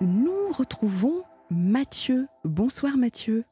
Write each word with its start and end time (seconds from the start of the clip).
nous 0.00 0.50
retrouvons 0.52 1.24
Mathieu. 1.50 2.26
Bonsoir 2.44 2.96
Mathieu. 2.96 3.44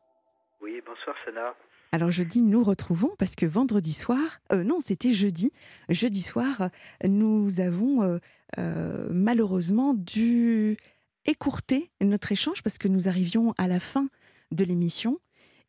Oui, 0.60 0.80
bonsoir 0.86 1.16
Sana. 1.24 1.54
Alors 1.92 2.10
je 2.10 2.22
dis 2.22 2.42
nous 2.42 2.62
retrouvons 2.64 3.12
parce 3.18 3.36
que 3.36 3.46
vendredi 3.46 3.92
soir, 3.92 4.40
euh, 4.52 4.64
non 4.64 4.80
c'était 4.80 5.12
jeudi, 5.12 5.52
jeudi 5.88 6.22
soir, 6.22 6.70
nous 7.04 7.60
avons 7.60 8.02
euh, 8.02 8.18
euh, 8.58 9.08
malheureusement 9.10 9.94
dû 9.94 10.76
écourter 11.24 11.90
notre 12.00 12.32
échange 12.32 12.62
parce 12.62 12.78
que 12.78 12.88
nous 12.88 13.08
arrivions 13.08 13.54
à 13.58 13.68
la 13.68 13.80
fin 13.80 14.08
de 14.50 14.64
l'émission 14.64 15.20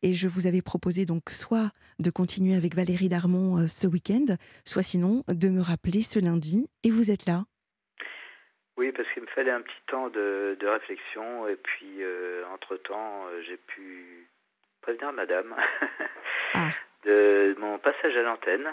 et 0.02 0.14
je 0.14 0.28
vous 0.28 0.46
avais 0.46 0.62
proposé 0.62 1.06
donc 1.06 1.30
soit 1.30 1.70
de 2.00 2.10
continuer 2.10 2.54
avec 2.54 2.74
Valérie 2.74 3.08
Darmon 3.08 3.66
ce 3.68 3.86
week-end, 3.86 4.36
soit 4.64 4.82
sinon 4.82 5.22
de 5.28 5.48
me 5.48 5.62
rappeler 5.62 6.02
ce 6.02 6.18
lundi 6.18 6.68
et 6.82 6.90
vous 6.90 7.10
êtes 7.10 7.26
là. 7.26 7.46
Oui, 8.76 8.92
parce 8.92 9.08
qu'il 9.12 9.22
me 9.22 9.28
fallait 9.28 9.50
un 9.50 9.62
petit 9.62 9.82
temps 9.86 10.10
de, 10.10 10.56
réflexion 10.62 11.48
et 11.48 11.56
puis 11.56 12.00
entre-temps 12.52 13.24
j'ai 13.46 13.56
pu 13.56 14.26
prévenir 14.82 15.12
madame 15.12 15.54
ah. 16.54 16.70
de 17.04 17.56
mon 17.58 17.78
passage 17.78 18.16
à 18.16 18.22
l'antenne. 18.22 18.68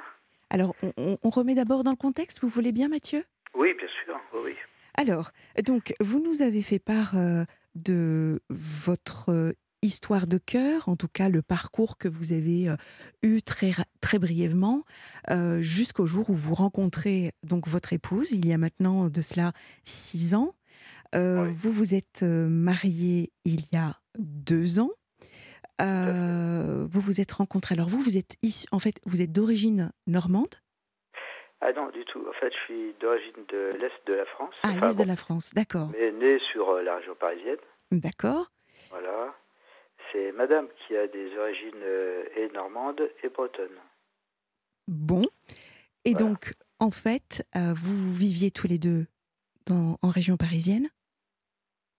Alors 0.50 0.76
on, 0.98 1.30
remet 1.30 1.56
d'abord 1.56 1.84
dans 1.84 1.92
le 1.92 1.98
contexte, 1.98 2.42
vous 2.42 2.50
voulez 2.50 2.72
bien 2.72 2.90
Mathieu? 2.90 3.24
Oui, 3.54 3.74
bien 3.74 3.88
sûr, 4.04 4.20
oui. 4.34 4.56
Alors, 4.96 5.32
donc, 5.66 5.94
vous 6.00 6.20
nous 6.20 6.42
avez 6.42 6.62
fait 6.62 6.80
part 6.80 7.14
de 7.76 8.40
votre 8.50 9.54
histoire 9.84 10.28
de 10.28 10.38
cœur, 10.38 10.88
en 10.88 10.96
tout 10.96 11.08
cas 11.08 11.30
le 11.30 11.42
parcours 11.42 11.98
que 11.98 12.08
vous 12.08 12.32
avez 12.32 12.70
euh, 12.70 12.76
eu 13.22 13.42
très, 13.42 13.72
très 14.02 14.18
brièvement, 14.18 14.84
euh, 15.30 15.62
jusqu'au 15.62 16.08
jour 16.08 16.30
où 16.30 16.34
vous 16.34 16.56
rencontrez 16.56 17.32
donc 17.44 17.68
votre 17.68 17.94
épouse, 17.94 18.32
il 18.32 18.48
y 18.48 18.54
a 18.54 18.58
maintenant 18.58 19.10
de 19.10 19.22
cela 19.22 19.52
six 19.84 20.34
ans. 20.34 20.56
Euh, 21.14 21.52
vous 21.54 21.72
vous 21.72 21.94
êtes 21.94 22.24
marié 22.24 23.32
il 23.46 23.62
y 23.72 23.78
a 23.78 23.92
deux 24.18 24.80
ans. 24.80 24.90
vous 25.80 27.02
vous 27.02 27.22
êtes 27.22 27.34
rencontrés. 27.34 27.76
Alors 27.76 27.88
vous, 27.88 28.00
vous 28.00 28.18
êtes 28.18 28.38
en 28.72 28.80
fait, 28.80 28.96
vous 29.06 29.22
êtes 29.22 29.32
d'origine 29.32 29.92
normande? 30.08 30.56
Ah 31.62 31.72
non, 31.74 31.90
du 31.92 32.04
tout. 32.06 32.20
En 32.28 32.34
fait, 32.40 32.52
je 32.52 32.60
suis 32.66 32.96
d'origine 33.00 33.46
de 33.50 33.78
l'est 33.80 34.08
de 34.08 34.14
la 34.14 34.26
France. 34.26 34.56
Ah, 34.64 34.74
l'est 34.82 34.98
de 34.98 35.08
la 35.08 35.16
France, 35.16 35.54
d'accord. 35.54 35.92
Mais 35.94 36.12
né 36.12 36.40
sur 36.52 36.74
la 36.82 36.98
région 36.98 37.16
parisienne. 37.16 37.58
D'accord. 37.92 38.52
Voilà 38.90 39.36
c'est 40.14 40.32
madame 40.34 40.68
qui 40.88 40.96
a 40.96 41.08
des 41.08 41.38
origines 41.38 41.82
euh, 41.82 42.24
et 42.36 42.50
normandes 42.50 43.10
et 43.24 43.30
bretonnes. 43.30 43.80
Bon. 44.88 45.24
Et 46.06 46.14
donc, 46.14 46.52
en 46.80 46.92
fait, 46.92 47.46
euh, 47.56 47.74
vous 47.76 48.14
viviez 48.14 48.52
tous 48.52 48.68
les 48.68 48.78
deux 48.78 49.06
dans, 49.66 49.98
en 50.02 50.10
région 50.10 50.38
parisienne? 50.38 50.90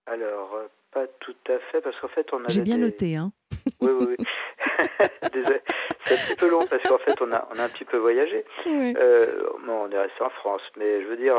Alors, 0.07 0.55
euh, 0.55 0.67
pas 0.93 1.07
tout 1.21 1.35
à 1.49 1.59
fait, 1.71 1.81
parce 1.81 1.99
qu'en 2.01 2.09
fait, 2.09 2.27
on 2.33 2.45
a. 2.45 2.49
J'ai 2.49 2.63
bien 2.63 2.79
noté, 2.79 3.17
hein 3.17 3.33
Oui, 3.81 3.91
oui, 3.91 4.17
oui. 4.19 4.27
Désolé. 5.33 5.61
C'est 6.05 6.15
un 6.15 6.27
petit 6.27 6.37
peu 6.37 6.51
long, 6.51 6.67
parce 6.67 6.83
qu'en 6.83 6.99
fait, 6.99 7.21
on 7.23 7.33
a, 7.33 7.49
on 7.55 7.59
a 7.59 7.65
un 7.65 7.69
petit 7.69 7.87
peu 7.87 7.97
voyagé. 7.97 8.45
on 8.67 9.91
est 9.91 9.99
resté 9.99 10.23
en 10.23 10.31
France, 10.31 10.63
mais 10.77 11.03
je 11.03 11.07
veux 11.07 11.17
dire. 11.17 11.35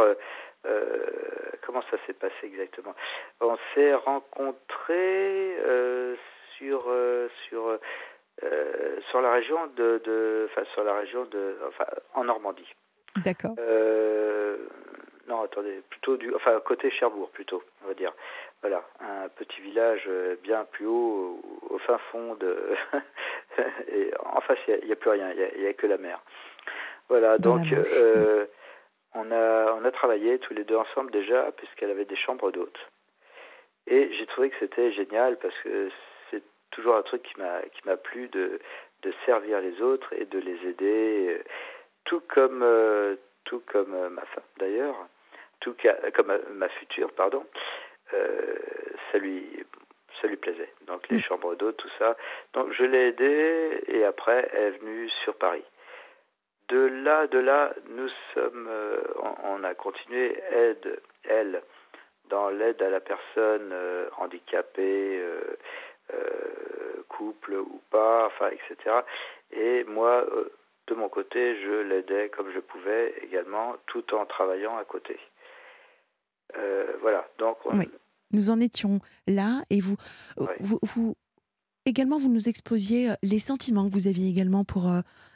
comment 1.61 1.83
ça 1.91 1.97
s'est 2.07 2.13
passé 2.13 2.33
exactement? 2.43 2.95
On 3.39 3.57
s'est 3.75 3.93
rencontrés 3.93 5.57
sur 6.57 6.85
euh, 6.87 7.27
sur 7.47 7.77
euh, 8.43 8.99
sur 9.09 9.21
la 9.21 9.31
région 9.31 9.67
de, 9.75 10.01
de 10.03 10.47
enfin 10.49 10.63
sur 10.73 10.83
la 10.83 10.95
région 10.95 11.25
de 11.25 11.57
enfin 11.67 11.85
en 12.13 12.23
Normandie. 12.23 12.67
D'accord. 13.23 13.55
Euh, 13.59 14.57
non, 15.27 15.41
attendez, 15.41 15.81
plutôt 15.89 16.17
du, 16.17 16.33
enfin 16.35 16.59
côté 16.59 16.91
Cherbourg 16.91 17.29
plutôt, 17.31 17.63
on 17.83 17.87
va 17.87 17.93
dire. 17.93 18.13
Voilà, 18.61 18.83
un 18.99 19.29
petit 19.29 19.61
village 19.61 20.09
bien 20.43 20.65
plus 20.65 20.85
haut, 20.85 21.39
au, 21.69 21.77
fin 21.79 21.97
fond 22.11 22.35
de, 22.35 22.75
et 23.87 24.11
en 24.19 24.41
face 24.41 24.57
il 24.67 24.85
n'y 24.85 24.91
a, 24.91 24.95
plus 24.95 25.09
rien, 25.11 25.31
il 25.31 25.61
n'y 25.61 25.67
a, 25.67 25.73
que 25.73 25.87
la 25.87 25.97
mer. 25.97 26.19
Voilà, 27.09 27.37
donc 27.37 27.61
on 29.13 29.31
a 29.31 29.73
on 29.73 29.85
a 29.85 29.91
travaillé 29.91 30.39
tous 30.39 30.53
les 30.53 30.63
deux 30.63 30.75
ensemble 30.75 31.11
déjà 31.11 31.51
puisqu'elle 31.53 31.91
avait 31.91 32.05
des 32.05 32.17
chambres 32.17 32.51
d'hôtes. 32.51 32.79
Et 33.87 34.11
j'ai 34.13 34.25
trouvé 34.25 34.49
que 34.49 34.55
c'était 34.59 34.91
génial 34.91 35.37
parce 35.37 35.57
que 35.59 35.89
toujours 36.71 36.95
un 36.95 37.03
truc 37.03 37.23
qui 37.23 37.39
m'a 37.39 37.61
qui 37.61 37.81
m'a 37.85 37.97
plu 37.97 38.27
de 38.29 38.59
de 39.03 39.13
servir 39.25 39.61
les 39.61 39.81
autres 39.81 40.11
et 40.13 40.25
de 40.25 40.39
les 40.39 40.67
aider, 40.67 41.41
tout 42.05 42.21
comme 42.27 42.61
euh, 42.63 43.15
tout 43.45 43.61
comme 43.71 43.93
euh, 43.93 44.09
ma 44.09 44.25
femme 44.25 44.43
d'ailleurs, 44.57 44.95
tout 45.59 45.75
comme 46.15 46.37
ma 46.51 46.69
future 46.69 47.11
pardon, 47.11 47.45
euh, 48.13 48.55
ça 49.11 49.17
lui 49.17 49.63
ça 50.21 50.27
lui 50.27 50.37
plaisait. 50.37 50.73
Donc 50.87 51.07
les 51.09 51.17
mm. 51.17 51.21
chambres 51.21 51.55
d'eau, 51.55 51.71
tout 51.73 51.91
ça. 51.99 52.17
Donc 52.53 52.71
je 52.73 52.83
l'ai 52.83 53.09
aidée 53.09 53.83
et 53.87 54.03
après 54.05 54.49
elle 54.53 54.73
est 54.73 54.77
venue 54.77 55.09
sur 55.23 55.35
Paris. 55.35 55.65
De 56.69 56.79
là, 56.79 57.27
de 57.27 57.37
là, 57.37 57.75
nous 57.89 58.09
sommes, 58.33 58.67
on, 59.43 59.63
a 59.63 59.75
continué 59.75 60.35
aide, 60.49 60.99
elle, 61.23 61.61
dans 62.29 62.49
l'aide 62.49 62.81
à 62.81 62.89
la 62.89 62.99
personne 62.99 63.71
handicapée, 64.17 65.19
euh, 65.19 65.57
couple 67.07 67.53
ou 67.53 67.81
pas, 67.91 68.27
enfin, 68.27 68.49
etc. 68.49 68.97
Et 69.51 69.83
moi, 69.85 70.25
euh, 70.31 70.51
de 70.87 70.95
mon 70.95 71.09
côté, 71.09 71.61
je 71.61 71.81
l'aidais 71.81 72.29
comme 72.29 72.51
je 72.53 72.59
pouvais 72.59 73.13
également, 73.23 73.75
tout 73.87 74.13
en 74.13 74.25
travaillant 74.25 74.77
à 74.77 74.85
côté. 74.85 75.17
Euh, 76.57 76.93
voilà, 77.01 77.27
donc... 77.37 77.57
Nous 78.31 78.49
en 78.49 78.59
étions 78.59 78.99
là, 79.27 79.61
et 79.69 79.79
vous, 79.79 79.95
vous, 80.59 80.79
vous, 80.81 81.15
également, 81.85 82.17
vous 82.17 82.31
nous 82.31 82.49
exposiez 82.49 83.11
les 83.21 83.39
sentiments 83.39 83.87
que 83.87 83.93
vous 83.93 84.07
aviez 84.07 84.27
également 84.29 84.65
pour 84.65 84.91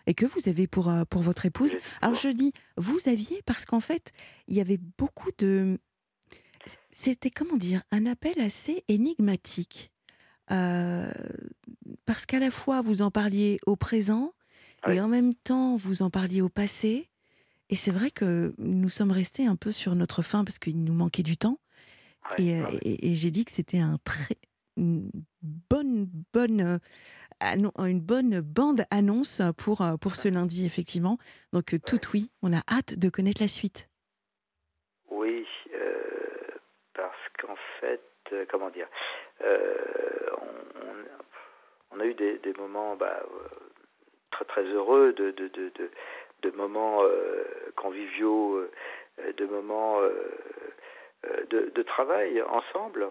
et 0.07 0.15
que 0.15 0.25
vous 0.25 0.49
avez 0.49 0.65
pour 0.65 0.91
pour 1.09 1.21
votre 1.21 1.45
épouse. 1.45 1.77
Alors 2.01 2.15
je 2.15 2.29
dis 2.29 2.51
vous 2.77 3.07
aviez 3.07 3.41
parce 3.45 3.65
qu'en 3.65 3.79
fait, 3.79 4.11
il 4.47 4.57
y 4.57 4.59
avait 4.59 4.79
beaucoup 4.97 5.29
de 5.37 5.77
c'était 6.89 7.29
comment 7.29 7.57
dire 7.57 7.83
un 7.91 8.07
appel 8.07 8.41
assez 8.41 8.83
énigmatique. 8.87 9.91
Euh, 10.51 11.11
parce 12.05 12.25
qu'à 12.25 12.39
la 12.39 12.51
fois 12.51 12.81
vous 12.81 13.01
en 13.01 13.11
parliez 13.11 13.59
au 13.65 13.75
présent 13.75 14.33
et 14.87 14.99
en 14.99 15.07
même 15.07 15.35
temps 15.35 15.75
vous 15.75 16.01
en 16.01 16.09
parliez 16.09 16.41
au 16.41 16.49
passé. 16.49 17.09
Et 17.69 17.75
c'est 17.75 17.91
vrai 17.91 18.09
que 18.09 18.55
nous 18.57 18.89
sommes 18.89 19.11
restés 19.11 19.45
un 19.45 19.55
peu 19.55 19.71
sur 19.71 19.93
notre 19.93 20.21
fin 20.23 20.43
parce 20.43 20.57
qu'il 20.57 20.83
nous 20.83 20.93
manquait 20.93 21.23
du 21.23 21.37
temps. 21.37 21.59
Euh, 22.39 22.63
et, 22.81 23.15
j'ai 23.15 23.31
dit 23.31 23.45
que 23.45 23.51
c'était 23.51 23.79
un 23.79 23.97
très 24.03 24.35
une 24.77 25.09
bonne 25.41 26.07
bonne 26.33 26.61
euh, 26.61 26.77
une 27.85 28.01
bonne 28.01 28.41
bande 28.41 28.83
annonce 28.91 29.41
pour 29.57 29.85
pour 30.01 30.15
ce 30.15 30.29
lundi 30.29 30.65
effectivement. 30.65 31.17
Donc 31.53 31.75
tout 31.85 31.99
oui, 32.13 32.31
on 32.41 32.53
a 32.53 32.61
hâte 32.69 32.97
de 32.97 33.09
connaître 33.09 33.41
la 33.41 33.47
suite. 33.47 33.89
Oui, 35.11 35.45
parce 36.93 37.17
qu'en 37.39 37.55
fait, 37.79 38.01
comment 38.51 38.69
dire, 38.69 38.87
euh, 39.41 40.29
on, 41.91 41.99
a 41.99 42.05
eu 42.05 42.13
des, 42.13 42.53
moments 42.57 42.95
bah, 42.95 43.19
euh, 43.23 43.47
très 44.31 44.45
très 44.45 44.63
heureux, 44.63 45.13
de, 45.13 45.31
de, 45.31 45.47
de, 45.47 45.71
de, 46.41 46.51
moments 46.51 47.03
euh, 47.03 47.43
conviviaux, 47.75 48.65
de 49.37 49.45
moments 49.45 50.01
de, 51.49 51.81
travail 51.83 52.41
ensemble. 52.41 53.09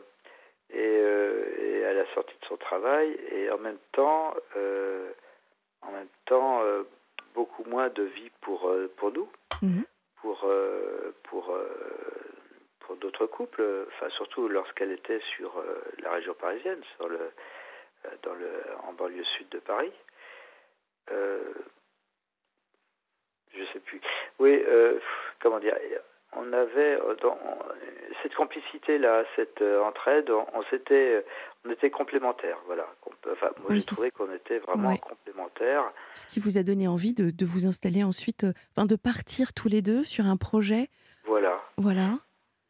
Et, 0.71 1.85
à 1.85 1.93
la 1.95 2.05
sortie 2.13 2.35
de 2.43 2.47
son 2.47 2.57
travail, 2.59 3.19
et 3.31 3.51
en 3.51 3.59
même 3.59 3.79
temps, 3.93 4.35
en 5.83 5.93
même 5.93 6.09
temps, 6.27 6.63
beaucoup 7.35 7.65
moins 7.65 7.89
de 7.89 8.03
vie 8.03 8.31
pour 8.43 8.71
pour 8.97 9.13
nous, 9.13 9.29
mhm. 9.63 9.85
pour 10.21 10.47
pour 11.25 11.59
pour 12.89 12.97
d'autres 12.97 13.27
couples, 13.27 13.63
enfin 13.89 14.09
surtout 14.09 14.49
lorsqu'elle 14.49 14.91
était 14.91 15.21
sur 15.37 15.59
euh, 15.59 15.83
la 16.03 16.11
région 16.11 16.33
parisienne, 16.33 16.81
sur 16.97 17.07
le, 17.07 17.21
euh, 18.07 18.09
dans 18.23 18.35
le, 18.35 18.51
en 18.89 18.95
banlieue 18.95 19.25
sud 19.37 19.49
de 19.51 19.59
Paris. 19.59 19.93
Euh, 21.13 21.53
je 23.53 23.63
sais 23.75 23.81
plus. 23.81 24.01
Oui, 24.39 24.63
euh, 24.67 24.99
comment 25.41 25.61
dire 25.61 25.77
On 26.33 26.51
avait 26.55 26.99
dans, 27.21 27.39
cette 28.23 28.35
complicité 28.35 28.97
là, 28.97 29.23
cette 29.37 29.61
entraide, 29.61 30.31
on, 30.31 30.63
s'était, 30.71 31.25
on 31.67 31.71
était 31.71 31.91
complémentaires. 31.91 32.59
Voilà. 32.67 32.87
Enfin, 33.31 33.51
moi 33.59 33.75
j'ai 33.75 33.83
trouvé 33.85 34.11
qu'on 34.11 34.33
était 34.33 34.61
vraiment 34.61 34.97
complémentaires. 34.97 35.93
Ce 36.15 36.27
qui 36.27 36.41
vous 36.41 36.57
a 36.57 36.63
donné 36.63 36.89
envie 36.89 37.13
de, 37.13 37.31
de 37.31 37.45
vous 37.45 37.67
installer 37.67 38.03
ensuite, 38.03 38.47
enfin 38.71 38.87
de 38.87 38.97
partir 38.97 39.53
tous 39.53 39.69
les 39.69 39.83
deux 39.83 40.05
sur 40.05 40.25
un 40.25 40.39
projet? 40.39 40.89
Voilà. 41.25 41.61
Voilà. 41.77 42.19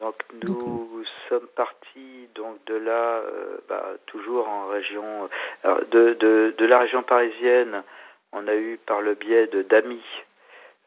Donc 0.00 0.14
nous 0.46 1.04
sommes 1.28 1.48
partis 1.56 2.28
donc 2.36 2.64
de 2.66 2.74
là, 2.74 3.18
euh, 3.18 3.58
bah, 3.68 3.94
toujours 4.06 4.48
en 4.48 4.68
région, 4.68 5.28
alors 5.64 5.80
de, 5.90 6.14
de, 6.14 6.54
de, 6.56 6.66
la 6.66 6.78
région 6.78 7.02
parisienne, 7.02 7.82
on 8.32 8.46
a 8.46 8.54
eu 8.54 8.78
par 8.86 9.00
le 9.00 9.14
biais 9.14 9.48
de 9.48 9.62
d'amis, 9.62 10.04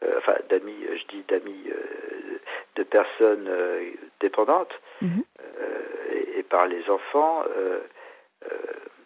euh, 0.03 0.13
enfin 0.17 0.35
d'amis, 0.49 0.77
je 0.95 1.07
dis 1.13 1.23
d'amis, 1.27 1.63
euh, 1.67 2.39
de 2.77 2.83
personnes 2.83 3.49
dépendantes, 4.21 4.73
mhm. 5.01 5.23
et, 6.13 6.39
et 6.39 6.43
par 6.43 6.67
les 6.67 6.89
enfants 6.89 7.43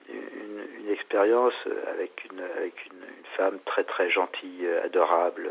une, 0.08 0.84
une, 0.84 0.92
expérience 0.92 1.56
avec 1.88 2.25
une 2.25 2.42
avec 2.42 2.86
une, 2.86 2.98
une, 2.98 3.25
femme 3.36 3.58
très 3.66 3.84
très 3.84 4.12
gentille, 4.12 4.68
adorable, 4.84 5.50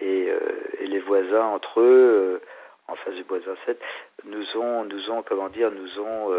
et, 0.00 0.28
et 0.80 0.86
les 0.86 1.00
voisins 1.00 1.46
entre 1.46 1.80
eux 1.80 2.42
en 2.88 2.96
face 2.96 3.14
du 3.14 3.22
voisin 3.22 3.56
7 3.66 3.80
nous 4.24 4.56
ont 4.56 4.84
nous 4.84 5.10
ont 5.10 5.22
comment 5.22 5.48
dire 5.48 5.70
nous 5.70 5.98
ont 6.00 6.30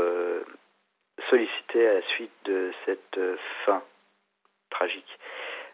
sollicité 1.29 1.87
à 1.87 1.93
la 1.95 2.01
suite 2.09 2.31
de 2.45 2.71
cette 2.85 3.19
fin 3.65 3.81
tragique. 4.69 5.19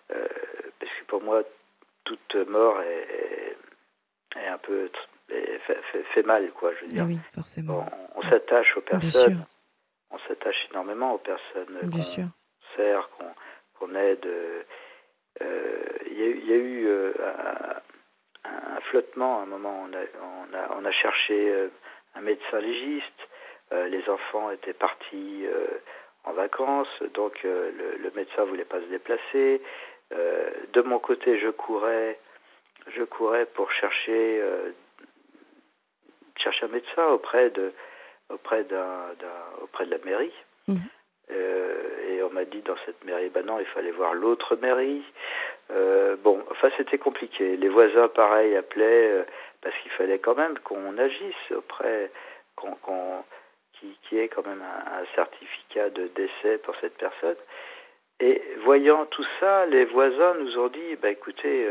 parce 0.08 0.92
que 1.00 1.04
pour 1.08 1.22
moi, 1.22 1.44
toute 2.04 2.36
mort 2.48 2.82
est, 2.82 3.58
est 4.38 4.48
un 4.48 4.58
peu 4.58 4.90
fait, 5.66 6.04
fait, 6.14 6.24
mal, 6.24 6.52
quoi. 6.52 6.72
Je 6.76 6.86
veux 6.86 6.92
dire. 6.92 7.06
Oui, 7.06 7.20
forcément. 7.34 7.86
on, 8.16 8.22
s'attache 8.24 8.76
aux 8.78 8.82
personnes. 8.82 9.46
On 10.10 10.20
s'attache 10.28 10.68
énormément 10.72 11.14
aux 11.14 11.20
personnes 11.20 11.90
qu'on 11.90 12.02
sert, 12.76 13.10
qu'on 13.80 13.96
aide. 13.96 14.26
Euh, 15.42 15.98
il 16.08 16.20
y, 16.20 16.48
y, 16.48 16.54
a 16.54 16.58
eu 16.58 16.88
euh, 16.88 17.14
un, 17.20 17.82
un, 18.46 18.80
flottement 18.90 19.40
à 19.40 19.44
un 19.44 19.46
moment. 19.46 19.86
On 19.88 19.94
a, 19.94 20.02
on 20.22 20.54
a, 20.56 20.78
on 20.80 20.86
a 20.86 20.92
cherché 20.92 21.52
euh, 21.52 21.68
un 22.16 22.22
médecin 22.22 22.60
légiste. 22.60 23.22
les 23.72 24.04
enfants 24.10 24.52
étaient 24.52 24.74
partis 24.74 25.46
en 26.26 26.34
vacances, 26.34 27.02
donc 27.14 27.42
le, 27.44 27.72
le, 27.72 28.12
médecin 28.16 28.44
voulait 28.44 28.66
pas 28.66 28.82
se 28.82 28.88
déplacer. 28.88 29.62
de 30.12 30.82
mon 30.82 31.00
côté, 31.00 31.40
je 31.40 31.50
courais 31.50 32.20
je 32.88 33.04
courais 33.04 33.46
pour 33.46 33.72
chercher 33.72 34.42
euh, 34.42 34.72
chercher 36.38 36.66
un 36.66 36.70
médecin 36.70 37.06
auprès 37.08 37.50
de 37.52 37.74
auprès 38.30 38.64
d'un, 38.64 39.08
auprès 39.62 39.86
de 39.86 39.92
la 39.92 39.98
mairie. 40.00 40.34
Euh, 41.32 42.08
et 42.08 42.24
on 42.24 42.30
m'a 42.30 42.46
dit 42.46 42.62
dans 42.62 42.78
cette 42.86 43.04
mairie, 43.04 43.30
ben 43.30 43.46
non, 43.46 43.60
il 43.60 43.66
fallait 43.68 43.92
voir 43.92 44.14
l'autre 44.14 44.56
mairie. 44.56 45.04
Euh, 45.72 46.16
bon, 46.18 46.44
enfin 46.52 46.70
c'était 46.78 46.98
compliqué. 46.98 47.58
Les 47.58 47.70
voisins, 47.70 48.08
pareil, 48.10 48.56
appelaient 48.56 49.26
parce 49.62 49.76
qu'il 49.78 49.92
fallait 49.92 50.20
quand 50.20 50.36
même 50.36 50.58
qu'on 50.60 50.98
agisse 50.98 51.52
auprès, 51.56 52.12
qu'on, 52.56 52.72
qu'on 52.76 53.24
qui, 53.74 53.98
qui 54.04 54.18
ait 54.18 54.28
quand 54.28 54.46
même 54.46 54.62
un, 54.62 55.06
certificat 55.16 55.90
de 55.90 56.08
décès 56.08 56.58
pour 56.60 56.76
cette 56.82 56.98
personne. 56.98 57.38
Et 58.20 58.42
voyant 58.64 59.06
tout 59.08 59.26
ça, 59.40 59.66
les 59.66 59.86
voisins 59.86 60.36
nous 60.36 60.60
ont 60.60 60.68
dit, 60.68 60.96
bah 61.02 61.10
écoutez, 61.10 61.68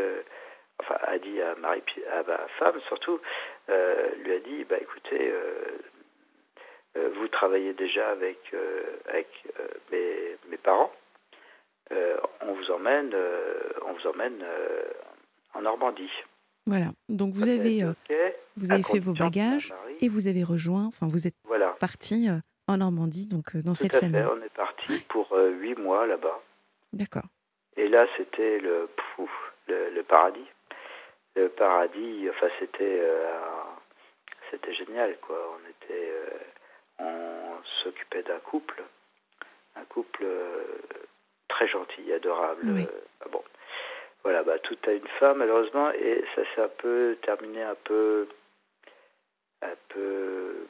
enfin 0.81 0.97
a 1.03 1.19
dit 1.19 1.41
à 1.41 1.55
Marie 1.57 1.83
à 2.13 2.23
ma 2.23 2.39
femme 2.59 2.81
surtout 2.89 3.21
euh, 3.69 4.09
lui 4.25 4.33
a 4.33 4.39
dit 4.39 4.65
bah 4.65 4.77
écoutez 4.81 5.31
euh, 5.31 5.79
euh, 6.97 7.11
vous 7.15 7.29
travaillez 7.29 7.73
déjà 7.75 8.11
avec 8.11 8.39
avec 9.07 9.29
mes, 9.93 10.37
mes 10.49 10.57
parents 10.57 10.93
on 12.41 12.53
vous 12.53 12.71
emmène 12.71 13.15
on 13.87 13.93
vous 13.93 14.07
emmène 14.09 14.45
en 15.55 15.63
Normandie. 15.63 16.11
Voilà. 16.67 16.87
Donc 17.09 17.35
vous 17.35 17.49
avez 17.49 17.83
vous 18.57 18.73
avez 18.73 18.83
fait 18.83 18.99
vos 19.01 19.13
bagages 19.15 19.75
et 20.01 20.09
vous 20.09 20.27
avez 20.27 20.43
rejoint 20.43 20.87
enfin 20.87 21.07
vous 21.09 21.27
êtes 21.27 21.35
voilà. 21.45 21.77
parti 21.81 22.29
en 22.69 22.77
Normandie 22.77 23.27
donc 23.27 23.57
dans 23.57 23.73
Tout 23.73 23.83
cette 23.83 23.95
à 23.97 24.01
famille. 24.01 24.21
fait, 24.21 24.27
on 24.27 24.43
est 24.43 24.55
parti 24.55 25.01
pour 25.09 25.33
huit 25.33 25.77
mois 25.77 26.07
là-bas. 26.07 26.41
D'accord. 26.93 27.27
Et 27.77 27.89
là 27.89 28.07
c'était 28.17 28.59
le, 28.59 28.89
le 29.69 29.91
le 29.91 30.03
paradis. 30.03 30.47
Le 31.37 31.49
paradis, 31.49 32.29
enfin 32.29 32.49
c'était 32.59 32.99
euh, 33.01 33.39
c'était 34.51 34.75
génial 34.75 35.17
quoi. 35.21 35.39
On 35.57 35.69
était, 35.71 36.11
euh, 36.11 36.39
on 36.99 37.63
s'occupait 37.85 38.25
d'un 38.25 38.41
couple, 38.41 38.83
un 39.77 39.85
couple 39.85 40.25
euh, 40.25 40.65
très 41.61 41.69
gentil, 41.69 42.11
adorable. 42.13 42.89
Ah 43.21 43.29
bon, 43.31 43.43
voilà, 44.23 44.43
bah 44.43 44.59
tout 44.61 44.79
a 44.87 44.93
une 44.93 45.09
femme 45.19 45.39
malheureusement 45.39 45.91
et 45.93 46.25
ça 46.35 46.43
s'est 46.55 46.63
un 46.63 46.71
peu 46.79 47.19
terminé 47.23 47.63
un 47.63 47.75
peu, 47.85 48.27
un 49.61 49.77
peu, 49.89 50.67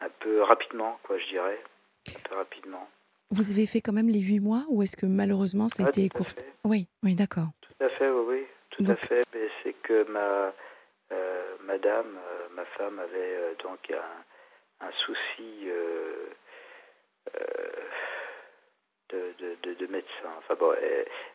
un 0.00 0.08
peu 0.20 0.42
rapidement 0.42 0.98
quoi, 1.02 1.18
je 1.18 1.26
dirais, 1.26 1.60
un 2.08 2.28
peu 2.28 2.36
rapidement. 2.36 2.88
Vous 3.30 3.50
avez 3.50 3.66
fait 3.66 3.80
quand 3.80 3.92
même 3.92 4.08
les 4.08 4.20
huit 4.20 4.40
mois 4.40 4.64
ou 4.68 4.82
est-ce 4.82 4.96
que 4.96 5.06
malheureusement 5.06 5.68
ça 5.68 5.82
a 5.82 5.86
ah, 5.86 5.88
été 5.90 6.08
court? 6.08 6.28
Oui, 6.64 6.86
oui, 7.02 7.14
d'accord. 7.14 7.48
Tout 7.60 7.84
à 7.84 7.88
fait, 7.90 8.08
oui, 8.08 8.24
oui. 8.28 8.46
Tout 8.70 8.84
à 8.90 8.96
fait, 8.96 9.24
mais 9.34 9.48
c'est 9.62 9.74
que 9.82 10.04
ma 10.10 10.52
euh, 11.12 11.56
madame, 11.64 12.16
euh, 12.16 12.48
ma 12.54 12.64
femme 12.64 12.98
avait 12.98 13.36
euh, 13.36 13.54
donc 13.62 13.90
un, 13.90 14.86
un 14.86 14.92
souci 15.04 15.68
de, 19.10 19.34
de, 19.62 19.74
de, 19.74 19.86
médecin. 19.86 20.30
Enfin 20.38 20.54
bon, 20.54 20.74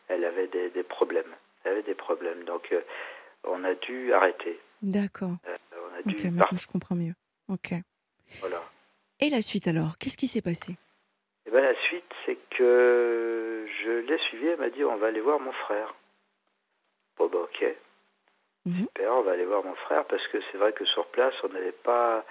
elle, 0.08 0.24
avait 0.24 0.46
des, 0.48 0.70
des, 0.70 0.82
problèmes. 0.82 1.34
Elle 1.64 1.72
avait 1.72 1.82
des 1.82 1.94
problèmes, 1.94 2.44
donc 2.44 2.74
on 3.44 3.64
a 3.64 3.74
dû 3.74 4.12
arrêter. 4.12 4.58
D'accord. 4.82 5.36
ok, 6.06 6.24
maintenant 6.24 6.58
je 6.58 6.66
comprends 6.66 6.96
mieux. 6.96 7.14
Ok. 7.48 7.74
Voilà. 8.40 8.62
Et 9.20 9.30
la 9.30 9.42
suite 9.42 9.68
alors 9.68 9.96
Qu'est-ce 9.98 10.16
qui 10.16 10.26
s'est 10.26 10.42
passé? 10.42 10.76
Eh 11.46 11.50
ben, 11.50 11.62
La 11.62 11.74
suite, 11.82 12.04
c'est 12.24 12.38
que 12.50 13.66
je 13.82 13.90
l'ai 13.90 14.18
suivi, 14.18 14.46
elle 14.46 14.58
m'a 14.58 14.70
dit 14.70 14.84
on 14.84 14.96
va 14.96 15.08
aller 15.08 15.20
voir 15.20 15.40
mon 15.40 15.52
frère. 15.52 15.94
Bon, 17.16 17.28
bah, 17.28 17.38
ok. 17.40 17.64
Mhm. 18.64 18.86
Super, 18.86 19.12
on 19.12 19.22
va 19.22 19.32
aller 19.32 19.44
voir 19.44 19.64
mon 19.64 19.74
frère 19.74 20.04
parce 20.06 20.26
que 20.28 20.38
c'est 20.50 20.58
vrai 20.58 20.72
que 20.72 20.84
sur 20.84 21.06
place, 21.06 21.34
on 21.42 21.48
n'avait 21.48 21.72
pas 21.72 22.24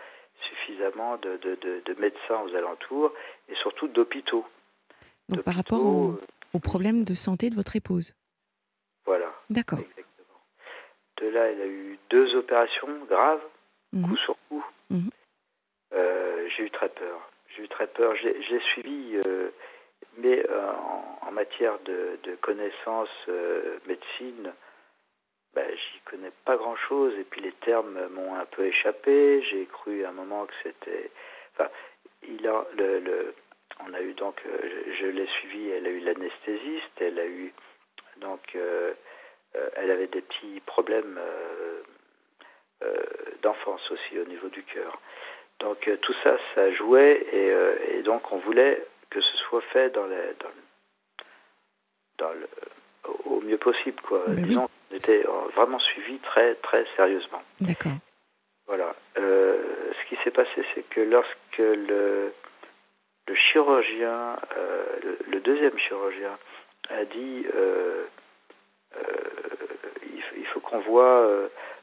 suffisamment 0.50 1.18
de, 1.18 1.38
de, 1.38 1.82
de, 1.86 1.94
médecins 2.00 2.42
aux 2.42 2.56
alentours 2.56 3.14
et 3.50 3.56
surtout 3.56 3.88
d'hôpitaux. 3.88 4.46
Donc 5.30 5.44
par 5.44 5.56
rapport 5.56 5.86
au, 5.86 6.12
euh, 6.12 6.22
au, 6.54 6.60
problème 6.60 7.04
de 7.04 7.14
santé 7.14 7.50
de 7.50 7.56
votre 7.56 7.76
épouse 7.76 8.14
Voilà. 9.06 9.32
D'accord. 9.50 9.80
Exactement. 9.80 10.42
De 11.18 11.28
là, 11.28 11.46
elle 11.52 11.62
a 11.62 11.68
eu 11.68 12.00
deux 12.10 12.36
opérations 12.36 13.06
graves, 13.08 13.42
mhm. 13.94 14.10
coup 14.10 14.18
sur 14.18 14.36
coup. 14.50 14.66
Mhm. 14.90 15.10
Euh, 15.94 16.50
j'ai 16.50 16.64
eu 16.64 16.72
très 16.72 16.90
peur. 16.90 17.32
J'ai 17.56 17.64
eu 17.64 17.68
très 17.70 17.88
peur. 17.88 18.16
Je 18.16 18.28
l'ai 18.28 18.62
suivi, 18.74 19.22
euh, 19.26 19.50
mais 20.18 20.44
en, 20.50 21.28
en, 21.28 21.32
matière 21.32 21.80
de, 21.86 22.20
de 22.24 22.36
connaissances 22.36 23.10
médecine, 23.88 24.54
ben, 25.54 25.68
j'y 25.70 26.00
connais 26.06 26.32
pas 26.46 26.56
grand 26.56 26.76
chose 26.76 27.14
et 27.20 27.24
puis 27.26 27.42
les 27.42 27.52
termes 27.52 28.08
m'ont 28.08 28.36
un 28.36 28.46
peu 28.46 28.66
échappé. 28.66 29.44
J'ai 29.50 29.66
cru 29.66 30.06
à 30.06 30.10
un 30.10 30.14
moment 30.14 30.46
que 30.46 30.54
c'était. 30.64 31.12
Enfin, 31.54 31.70
il 32.24 32.48
a 32.48 32.66
le, 32.78 33.00
le, 33.00 33.36
on 33.88 33.94
a 33.94 34.02
eu 34.02 34.14
donc, 34.14 34.42
euh, 34.46 34.94
je, 35.00 35.08
l'ai 35.08 35.28
suivi. 35.28 35.70
Elle 35.70 35.88
a 35.88 35.90
eu 35.90 36.00
l'anesthésiste. 36.00 37.00
Elle 37.00 37.20
a 37.20 37.26
eu 37.26 37.54
donc, 38.18 38.42
euh, 38.56 38.94
euh, 39.56 39.70
elle 39.76 39.92
avait 39.92 40.08
des 40.08 40.22
petits 40.22 40.62
problèmes 40.66 41.20
d'enfance 43.44 43.92
aussi 43.92 44.20
au 44.20 44.26
niveau 44.26 44.50
du 44.50 44.64
cœur. 44.64 45.00
Donc 45.60 45.90
tout 46.02 46.14
ça, 46.24 46.38
ça 46.56 46.72
jouait 46.74 47.24
et, 47.32 47.98
et, 47.98 48.02
donc 48.02 48.32
on 48.32 48.38
voulait 48.40 48.84
que 49.12 49.22
ce 49.22 49.38
soit 49.38 49.62
fait 49.74 49.92
dans, 49.92 50.06
les, 50.08 50.34
dans, 50.40 52.26
dans 52.26 52.34
le 52.34 52.48
au 53.26 53.42
mieux 53.42 53.58
possible, 53.58 54.02
quoi. 54.02 54.24
Disons 54.30 54.68
on 54.92 54.96
était 54.96 55.24
vraiment 55.56 55.80
suivi 55.80 56.18
très, 56.20 56.56
très 56.56 56.86
sérieusement. 56.96 57.42
D'accord. 57.60 57.94
Voilà. 58.66 58.96
Ce 59.16 60.10
qui 60.10 60.18
s'est 60.24 60.32
passé, 60.32 60.64
c'est 60.74 60.88
que 60.90 61.02
lorsque 61.02 61.58
le, 61.58 62.34
le 63.28 63.36
chirurgien, 63.36 64.38
euh, 64.58 64.84
le, 65.28 65.40
deuxième 65.40 65.78
chirurgien, 65.78 66.38
a 66.90 67.06
dit 67.06 67.46
euh, 67.56 68.06
il, 70.38 70.46
faut 70.48 70.60
qu'on 70.60 70.80
voit, 70.80 71.28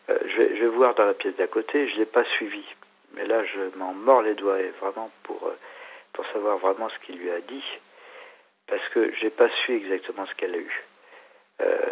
je 0.09 0.37
vais, 0.37 0.57
je, 0.57 0.63
vais, 0.63 0.69
voir 0.69 0.95
dans 0.95 1.07
la 1.07 1.15
pièce 1.15 1.37
d'à 1.37 1.47
côté, 1.47 1.89
je 1.89 1.95
ne 1.95 1.99
l'ai 2.01 2.07
pas 2.07 2.25
suivi. 2.37 2.65
Mais 3.15 3.25
là, 3.27 3.43
je 3.45 3.79
m'en 3.79 3.95
mords 3.95 4.23
les 4.23 4.35
doigts 4.35 4.61
et 4.61 4.71
vraiment 4.81 5.11
pour, 5.23 5.51
pour 6.13 6.27
savoir 6.33 6.59
vraiment 6.59 6.89
ce 6.91 7.07
qu'il 7.07 7.19
lui 7.19 7.31
a 7.31 7.41
dit, 7.41 7.65
parce 8.67 8.87
que 8.91 9.13
j'ai 9.15 9.31
pas 9.31 9.49
su 9.65 9.77
exactement 9.77 10.27
ce 10.27 10.35
qu'elle 10.35 10.55
a 10.55 10.59
eu. 10.59 10.85
Euh, 11.61 11.89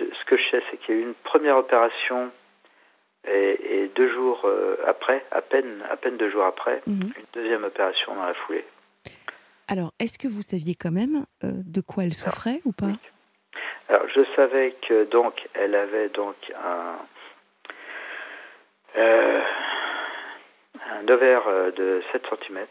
ce 0.00 0.24
que 0.24 0.36
je 0.36 0.50
sais, 0.50 0.62
c'est 0.70 0.76
qu'il 0.78 0.94
y 0.94 0.98
a 0.98 1.00
eu 1.00 1.04
une 1.04 1.14
première 1.14 1.56
opération 1.56 2.30
et, 3.26 3.90
deux 3.94 4.12
jours 4.12 4.42
euh, 4.44 4.76
après, 4.86 5.24
à 5.30 5.40
peine, 5.40 5.84
à 5.88 5.96
peine 5.96 6.16
deux 6.16 6.30
jours 6.30 6.44
après, 6.44 6.82
mhm. 6.86 7.12
une 7.16 7.26
deuxième 7.32 7.64
opération 7.64 8.14
dans 8.14 8.24
la 8.24 8.34
foulée. 8.34 8.64
Alors, 9.68 9.92
est-ce 9.98 10.18
que 10.18 10.28
vous 10.28 10.42
saviez 10.42 10.74
quand 10.74 10.90
même 10.92 11.24
euh, 11.42 11.52
de 11.64 11.80
quoi 11.80 12.04
elle 12.04 12.14
souffrait 12.14 12.60
ou 12.64 12.72
pas? 12.72 12.92
Alors, 13.88 14.06
je 14.14 14.20
savais 14.36 14.74
que 14.88 15.04
donc 15.04 15.34
elle 15.54 15.74
avait 15.74 16.08
donc 16.08 16.36
un 16.56 16.96
euh, 18.96 19.40
un 20.90 21.08
ovaire 21.08 21.42
de 21.76 22.02
7 22.12 22.22
cm, 22.46 22.66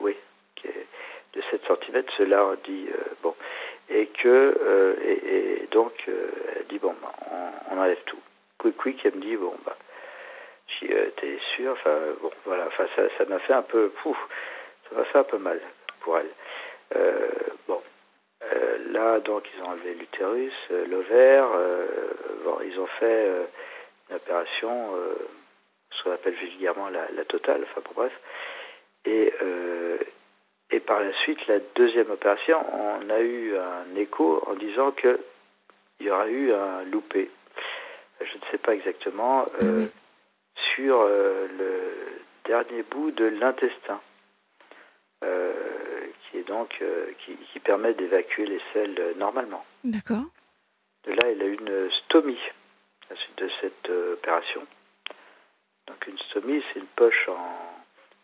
oui, 0.00 0.16
qui 0.56 0.68
est 0.68 0.86
de 1.34 1.42
7 1.50 1.60
cm. 1.66 2.02
Cela 2.16 2.46
on 2.46 2.56
dit 2.64 2.88
bon, 3.22 3.34
et 3.88 4.06
que 4.06 4.58
euh, 4.60 4.94
et, 5.04 5.68
donc 5.70 5.92
euh, 6.08 6.30
elle 6.56 6.66
dit 6.68 6.78
bon 6.78 6.94
bah, 7.02 7.12
on, 7.70 7.78
enlève 7.78 8.02
tout. 8.06 8.18
Quick 8.58 8.76
quick 8.76 9.00
elle 9.04 9.16
me 9.16 9.20
dit 9.20 9.36
bon 9.36 9.54
bah 9.64 9.76
J'y 10.68 10.86
étais 10.86 11.38
sûr. 11.56 11.72
Enfin, 11.72 11.98
bon, 12.22 12.30
voilà. 12.44 12.66
Enfin, 12.66 12.86
ça, 12.96 13.02
ça 13.18 13.24
m'a 13.26 13.38
fait 13.40 13.52
un 13.52 13.62
peu. 13.62 13.90
Pouf, 14.02 14.16
ça 14.88 14.96
m'a 14.96 15.04
fait 15.04 15.18
un 15.18 15.24
peu 15.24 15.38
mal 15.38 15.60
pour 16.00 16.18
elle. 16.18 16.30
bon. 17.68 17.82
là, 18.90 19.20
donc, 19.20 19.44
ils 19.54 19.62
ont 19.62 19.68
enlevé 19.68 19.94
l'utérus, 19.94 20.54
l'ovaire. 20.88 21.48
bon, 22.44 22.58
ils 22.64 22.78
ont 22.78 22.86
fait 22.98 23.30
une 24.08 24.16
opération, 24.16 24.94
ce 25.90 26.02
qu'on 26.02 26.12
appelle 26.12 26.34
vulgairement 26.34 26.88
la, 26.88 27.24
totale. 27.24 27.64
Enfin, 27.64 27.80
bon, 27.84 27.92
bref. 28.02 28.12
Et, 29.06 29.32
et 30.74 30.80
par 30.80 31.00
la 31.00 31.12
suite, 31.22 31.38
la 31.46 31.60
deuxième 31.76 32.10
opération, 32.10 32.58
on 32.72 33.08
a 33.08 33.20
eu 33.20 33.56
un 33.56 33.94
écho 33.96 34.42
en 34.46 34.54
disant 34.54 34.90
qu'il 34.92 35.16
y 36.00 36.10
aura 36.10 36.26
eu 36.26 36.52
un 36.52 36.82
loupé. 36.84 37.30
Je 38.20 38.34
ne 38.34 38.50
sais 38.50 38.58
pas 38.58 38.74
exactement. 38.74 39.46
Euh, 39.62 39.86
sur 40.74 41.00
euh, 41.00 41.46
le 41.58 42.20
dernier 42.46 42.82
bout 42.82 43.10
de 43.10 43.24
l'intestin, 43.24 44.00
euh, 45.22 46.06
qui 46.30 46.38
est 46.38 46.48
donc 46.48 46.82
qui, 47.24 47.60
permet 47.60 47.94
d'évacuer 47.94 48.44
les 48.44 48.60
selles 48.74 49.14
normalement. 49.16 49.64
D'accord. 49.84 50.24
De 51.04 51.12
là, 51.12 51.30
il 51.30 51.40
a 51.40 51.46
une 51.46 51.90
stomie 52.04 52.38
à 53.08 53.14
la 53.14 53.16
suite 53.16 53.38
de 53.38 53.50
cette 53.62 53.88
opération. 53.88 54.66
Donc 55.86 56.06
une 56.06 56.18
stomie, 56.18 56.62
c'est 56.72 56.80
une 56.80 56.86
poche 56.88 57.28
en 57.28 57.74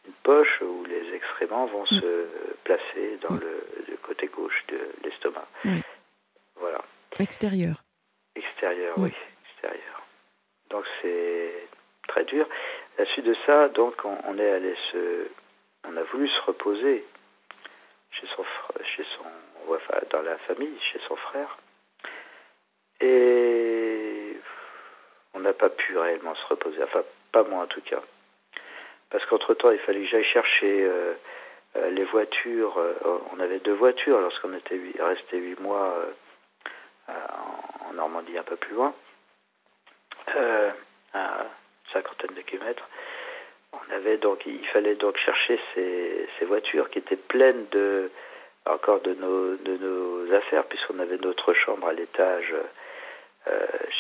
une 0.07 0.13
poche 0.23 0.61
où 0.63 0.85
les 0.85 1.15
excréments 1.15 1.67
vont 1.67 1.85
mm. 1.85 2.01
se 2.01 2.27
placer 2.65 3.19
dans 3.23 3.35
le, 3.35 3.97
côté 4.03 4.27
gauche 4.29 4.65
de 4.69 4.79
l'estomac. 5.05 5.47
Voilà. 6.57 6.83
Extérieur. 7.21 7.77
Extérieur, 8.35 8.99
oui. 8.99 9.13
Extérieur. 9.45 10.03
Donc 10.71 10.85
c'est 11.01 11.69
très 12.11 12.25
dur. 12.25 12.47
À 12.99 13.03
la 13.03 13.07
suite 13.13 13.25
de 13.25 13.37
ça, 13.47 13.69
donc 13.69 13.95
on, 14.05 14.39
est 14.39 14.51
allé 14.51 14.75
se, 14.93 15.29
on 15.89 15.97
a 15.97 16.03
voulu 16.05 16.29
se 16.29 16.41
reposer 16.43 17.05
chez 18.13 18.27
son, 18.35 18.45
chez 18.97 19.05
son, 19.17 19.75
enfin 19.75 20.01
dans 20.11 20.23
la 20.23 20.37
famille, 20.39 20.79
chez 20.93 21.01
son 21.09 21.17
frère, 21.17 21.59
et 23.01 24.37
on 25.35 25.41
n'a 25.41 25.53
pas 25.53 25.71
pu 25.71 25.97
réellement 25.97 26.35
se 26.35 26.47
reposer. 26.47 26.83
Enfin, 26.83 27.03
pas 27.33 27.45
moi 27.45 27.63
en 27.63 27.67
tout 27.67 27.83
cas 27.83 28.03
parce 29.11 29.25
qu'entre-temps, 29.27 29.73
il 29.73 29.79
fallait 29.81 30.03
que 30.03 30.09
j'aille 30.09 30.25
chercher 30.25 30.85
euh, 30.85 31.15
euh, 31.77 31.91
les 31.91 32.05
voitures. 32.05 32.79
Euh, 32.79 32.95
on 33.33 33.41
avait 33.41 33.59
deux 33.59 33.75
voitures 33.75 34.21
lorsqu'on 34.21 34.55
était 34.55 34.81
resté 34.99 35.39
huit 35.39 35.61
mois 35.61 35.97
en 37.09 37.93
Normandie, 37.95 38.39
un 38.39 38.45
peu 38.45 38.57
plus 38.57 38.75
loin, 38.75 38.95
cinquantaine 41.93 42.35
de 42.37 42.43
kilomètres. 42.43 42.89
On 43.73 43.95
avait 43.95 44.19
donc, 44.19 44.43
il 44.47 44.67
fallait 44.73 44.97
donc 44.97 45.17
chercher 45.19 45.61
ces, 45.75 46.29
ces 46.39 46.45
voitures 46.45 46.91
qui 46.91 46.99
étaient 46.99 47.17
pleines 47.17 47.67
de 47.71 48.11
encore 48.67 49.01
de 49.01 49.15
nos, 49.15 49.57
de 49.57 49.77
nos 49.77 50.35
affaires, 50.35 50.67
puisqu'on 50.67 50.99
avait 50.99 51.17
notre 51.19 51.55
chambre 51.55 51.87
à 51.87 51.93
l'étage 51.93 52.55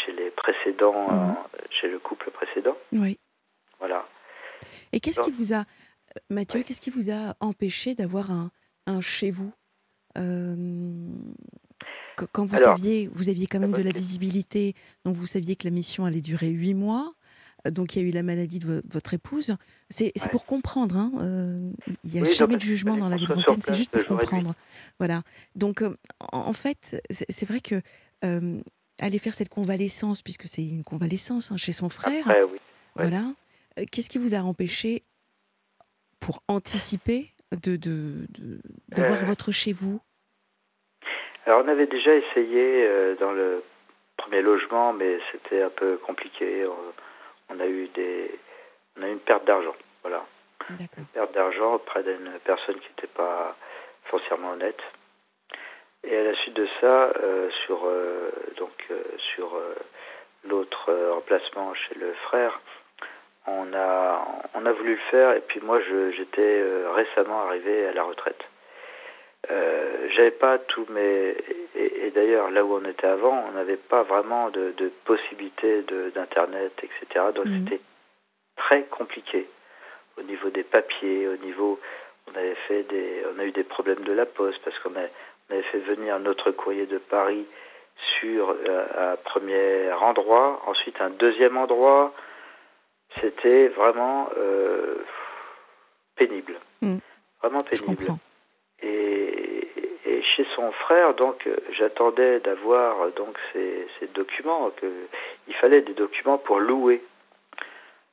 chez 0.04 0.12
les 0.12 0.30
précédents, 0.30 1.11
mmh. 1.11 1.37
chez 1.70 1.88
le 1.88 1.99
couple 1.99 2.30
précédent. 2.30 2.76
Oui. 2.92 3.18
Voilà. 3.78 4.06
Et 4.92 5.00
qu'est-ce 5.00 5.20
qui 5.23 5.30
vous 5.30 5.54
a, 5.54 5.64
Mathieu, 6.28 6.62
qu'est-ce 6.62 6.80
qui 6.80 6.90
vous 6.90 7.11
a 7.11 7.35
empêché 7.40 7.94
d'avoir 7.94 8.30
un, 8.30 8.50
un, 8.87 9.00
chez 9.00 9.30
vous 9.30 9.52
euh, 10.18 10.54
Quand 12.32 12.44
vous 12.44 12.56
saviez, 12.56 13.09
vous 13.12 13.28
aviez 13.28 13.47
quand 13.47 13.61
même 13.61 13.73
de 13.73 13.82
la 13.82 13.92
visibilité, 13.92 14.75
donc 15.04 15.14
vous 15.14 15.26
saviez 15.26 15.56
que 15.56 15.64
la 15.64 15.70
mission 15.70 16.04
allait 16.04 16.20
durer 16.20 16.49
huit 16.49 16.75
mois. 16.75 17.12
Euh, 17.66 17.70
donc 17.70 17.94
il 17.94 18.02
y 18.02 18.04
a 18.04 18.08
eu 18.08 18.12
la 18.12 18.22
maladie 18.22 18.58
de 18.58 18.82
votre 18.90 19.14
épouse. 19.14 19.56
C'est 19.88 20.12
pour 20.30 20.46
comprendre. 20.46 20.96
Hein, 20.96 21.12
euh, 21.20 21.70
il 22.04 22.12
n'y 22.12 22.20
a 22.20 22.30
jamais 22.32 22.56
de 22.56 22.60
jugement 22.60 22.96
dans 22.96 23.08
la 23.08 23.16
libre 23.16 23.38
antenne, 23.38 23.60
c'est 23.60 23.74
juste 23.74 23.90
pour 23.90 24.18
comprendre. 24.18 24.54
Voilà. 24.98 25.22
Donc 25.54 25.82
en 26.32 26.52
fait, 26.52 27.00
c'est 27.10 27.46
vrai 27.46 27.60
que 27.60 27.80
aller 29.00 29.18
faire 29.18 29.34
cette 29.34 29.48
convalescence, 29.48 30.22
puisque 30.22 30.46
c'est 30.46 30.62
une 30.62 30.84
convalescence 30.84 31.52
hein, 31.52 31.56
chez 31.56 31.72
son 31.72 31.88
frère. 31.88 32.26
oui. 32.50 32.58
Voilà. 32.94 33.32
Euh, 33.78 33.84
qu'est-ce 33.90 34.10
qui 34.10 34.18
vous 34.18 34.34
a 34.34 34.38
empêché, 34.38 35.02
pour 36.20 36.42
anticiper, 36.48 37.32
de, 37.52 37.76
d'avoir 38.88 39.18
de, 39.18 39.22
euh. 39.22 39.26
votre 39.26 39.52
chez 39.52 39.72
vous? 39.72 40.00
Alors, 41.46 41.64
on 41.64 41.68
avait 41.68 41.86
déjà 41.86 42.14
essayé 42.14 42.86
euh, 42.86 43.16
dans 43.16 43.32
le 43.32 43.62
premier 44.16 44.42
logement, 44.42 44.92
mais 44.92 45.18
c'était 45.32 45.62
un 45.62 45.70
peu 45.70 45.98
compliqué. 45.98 46.66
On, 46.66 46.74
a 47.59 47.66
eu 47.66 47.88
des, 47.88 48.38
on 48.97 49.02
a 49.02 49.09
eu 49.09 49.12
une 49.12 49.21
perte 49.21 49.45
d'argent, 49.45 49.75
voilà. 50.02 50.25
Une 50.69 51.07
perte 51.07 51.33
d'argent 51.33 51.75
auprès 51.75 52.04
d'une 52.04 52.30
personne 52.45 52.78
qui 52.78 52.88
n'était 52.90 53.09
pas 53.09 53.57
foncièrement 54.04 54.52
honnête. 54.52 54.80
Et 56.04 56.16
à 56.16 56.23
la 56.23 56.35
suite 56.37 56.54
de 56.54 56.69
ça, 56.80 57.12
sur 57.66 57.80
donc 58.57 58.88
sur 59.35 59.61
l'autre 60.45 60.92
emplacement 61.16 61.75
chez 61.75 61.95
le 61.97 62.12
frère, 62.28 62.61
on 63.47 63.73
a, 63.75 64.25
on 64.54 64.66
a 64.66 64.73
voulu 64.73 64.95
le 64.95 65.11
faire 65.11 65.33
et 65.33 65.40
puis 65.40 65.61
moi 65.61 65.80
j'étais 65.80 66.61
euh, 66.61 66.92
récemment 66.92 67.42
arrivé 67.42 67.87
à 67.87 67.92
la 67.92 68.02
retraite. 68.02 68.42
Euh, 69.50 70.09
j'avais 70.14 70.30
pas 70.30 70.59
tous 70.59 70.87
mes 70.90 71.35
et, 71.75 72.11
d'ailleurs 72.14 72.50
là 72.50 72.64
où 72.64 72.75
on 72.75 72.85
était 72.85 73.07
avant 73.07 73.45
on 73.49 73.52
n'avait 73.52 73.76
pas 73.76 74.02
vraiment 74.02 74.50
de, 74.50 74.73
de 74.76 74.90
possibilités 75.04 75.83
d'internet 76.14 76.73
etc 76.83 77.26
donc 77.35 77.47
mhm. 77.47 77.64
c'était 77.64 77.80
très 78.57 78.83
compliqué 78.85 79.49
au 80.19 80.23
niveau 80.23 80.50
des 80.50 80.64
papiers 80.64 81.28
au 81.28 81.37
niveau 81.37 81.80
on 82.28 82.37
avait 82.37 82.57
fait 82.69 82.83
des 82.85 83.23
on 83.35 83.38
a 83.38 83.45
eu 83.45 83.52
des 83.52 83.64
problèmes 83.64 84.04
de 84.04 84.12
la 84.12 84.26
poste 84.26 84.61
parce 84.64 84.78
qu'on 84.80 84.95
avait 84.97 85.62
fait 85.62 85.78
venir 85.78 86.19
notre 86.19 86.50
courrier 86.50 86.87
de 86.87 86.99
Paris 86.99 87.47
sur 88.19 88.50
euh, 88.50 89.12
un 89.12 89.16
premier 89.16 89.92
endroit 89.92 90.62
ensuite 90.66 91.00
un 91.00 91.11
deuxième 91.11 91.57
endroit 91.57 92.12
c'était 93.21 93.69
vraiment 93.69 94.28
euh, 94.37 95.04
pénible. 96.16 96.54
Hmm. 96.83 96.99
Vraiment 97.42 97.61
pénible. 97.61 98.07
Son 100.56 100.73
frère, 100.73 101.14
donc, 101.14 101.49
j'attendais 101.73 102.40
d'avoir 102.40 103.11
donc 103.12 103.37
ces, 103.52 103.87
documents. 104.14 104.70
Que, 104.70 104.87
il 105.49 105.54
fallait 105.54 105.82
des 105.82 105.94
documents 105.94 106.38
pour 106.38 106.61
louer. 106.61 107.02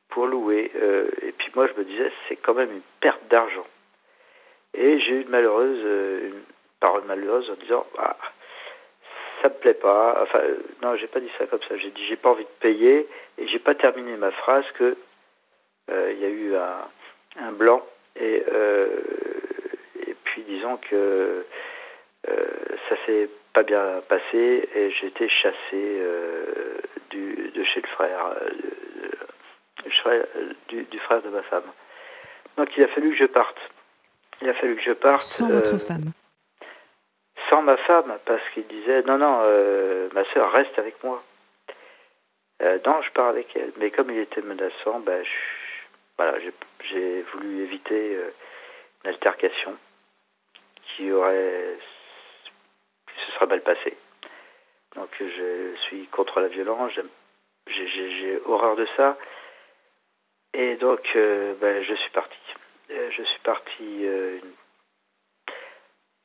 Pour 0.09 0.27
louer. 0.27 0.71
Euh, 0.75 1.09
et 1.21 1.31
puis 1.31 1.51
moi, 1.55 1.67
je 1.67 1.79
me 1.79 1.85
disais, 1.85 2.11
c'est 2.27 2.37
quand 2.37 2.53
même 2.53 2.71
une 2.71 2.81
perte 3.01 3.21
d'argent. 3.29 3.65
Et 4.73 4.99
j'ai 4.99 5.11
eu 5.11 5.21
une 5.21 5.29
malheureuse, 5.29 5.81
euh, 5.83 6.27
une 6.29 6.43
parole 6.79 7.03
malheureuse 7.05 7.49
en 7.49 7.55
disant, 7.55 7.85
ah, 7.97 8.17
ça 9.41 9.49
me 9.49 9.53
plaît 9.55 9.73
pas. 9.73 10.19
Enfin, 10.21 10.39
euh, 10.39 10.57
non, 10.81 10.95
j'ai 10.95 11.07
pas 11.07 11.19
dit 11.19 11.31
ça 11.37 11.45
comme 11.47 11.61
ça. 11.67 11.77
J'ai 11.77 11.89
dit 11.91 12.05
j'ai 12.07 12.15
pas 12.15 12.29
envie 12.29 12.43
de 12.43 12.59
payer 12.59 13.07
et 13.37 13.47
j'ai 13.47 13.59
pas 13.59 13.75
terminé 13.75 14.15
ma 14.17 14.31
phrase 14.31 14.65
que 14.77 14.97
euh, 15.89 16.11
il 16.13 16.19
y 16.19 16.25
a 16.25 16.29
eu 16.29 16.55
un, 16.55 17.51
blanc 17.51 17.85
et 18.19 18.43
euh, 18.51 18.87
et 20.07 20.15
puis 20.23 20.43
disons 20.43 20.77
que 20.77 21.45
s'est 23.07 23.29
pas 23.53 23.63
bien 23.63 24.03
passé 24.07 24.69
et 24.75 24.91
j'ai 24.91 25.07
été 25.07 25.27
chassé 25.29 26.01
du 27.09 27.51
de 27.55 27.63
chez 27.63 27.81
le 27.81 27.87
frère, 27.87 28.35
du, 30.67 30.83
du, 30.83 30.99
frère 30.99 31.23
de 31.23 31.29
ma 31.29 31.41
femme. 31.43 31.63
Donc 32.57 32.69
il 32.77 32.83
a 32.83 32.87
fallu 32.89 33.11
que 33.11 33.17
je 33.17 33.25
parte. 33.25 33.57
Il 34.41 34.49
a 34.49 34.53
fallu 34.53 34.75
que 34.75 34.83
je 34.83 34.91
parte. 34.91 35.21
Sans 35.23 35.47
votre 35.47 35.77
femme 35.79 36.11
sans 37.49 37.61
ma 37.61 37.77
femme, 37.77 38.17
parce 38.25 38.41
qu'il 38.53 38.67
disait 38.67 39.03
non, 39.03 39.17
non, 39.17 39.39
euh, 39.41 40.09
ma 40.13 40.23
soeur 40.25 40.51
reste 40.51 40.77
avec 40.77 41.01
moi. 41.03 41.23
Euh, 42.61 42.79
non, 42.85 43.01
je 43.01 43.11
pars 43.11 43.27
avec 43.27 43.55
elle. 43.55 43.71
Mais 43.77 43.91
comme 43.91 44.09
il 44.09 44.19
était 44.19 44.41
menaçant, 44.41 44.99
ben, 44.99 45.23
voilà, 46.17 46.37
j'ai 46.91 47.21
voulu 47.33 47.63
éviter 47.63 48.15
euh, 48.15 48.31
une 49.03 49.11
altercation 49.11 49.77
qui 50.83 51.11
aurait, 51.11 51.77
qui 53.37 53.43
se 53.43 53.45
serait 53.45 53.47
mal 53.47 53.61
passée. 53.61 53.97
Donc 54.95 55.09
je 55.19 55.75
suis 55.87 56.07
contre 56.07 56.39
la 56.39 56.47
violence, 56.47 56.91
j'ai 57.67 58.39
horreur 58.45 58.75
de 58.75 58.87
ça. 58.95 59.17
Et 60.53 60.75
donc, 60.77 61.01
ben, 61.13 61.83
je 61.83 61.93
suis 61.93 62.11
parti. 62.11 62.37
Je 62.89 63.23
suis 63.23 63.39
parti 63.43 64.03
une 64.03 64.53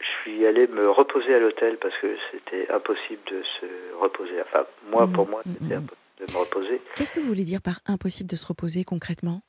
je 0.03 0.31
suis 0.31 0.47
allé 0.47 0.67
me 0.67 0.91
reposer 0.91 1.35
à 1.35 1.39
l'hôtel 1.39 1.79
parce 1.79 1.97
que 1.99 2.17
c'était 2.31 2.71
impossible 2.71 3.23
de 3.31 3.43
se 3.61 3.95
reposer. 4.01 4.41
Enfin, 4.43 4.65
moi, 4.91 5.09
pour 5.13 5.29
moi, 5.29 5.43
mmh, 5.45 5.53
c'était 5.53 5.75
mmh. 5.75 5.79
impossible 5.79 6.27
de 6.27 6.33
me 6.33 6.39
reposer. 6.39 6.83
Qu'est-ce 6.97 7.13
que 7.13 7.21
vous 7.21 7.27
voulez 7.27 7.45
dire 7.45 7.61
par 7.63 7.81
impossible 7.87 8.29
de 8.29 8.37
se 8.37 8.47
reposer 8.47 8.85
concrètement? 8.85 9.43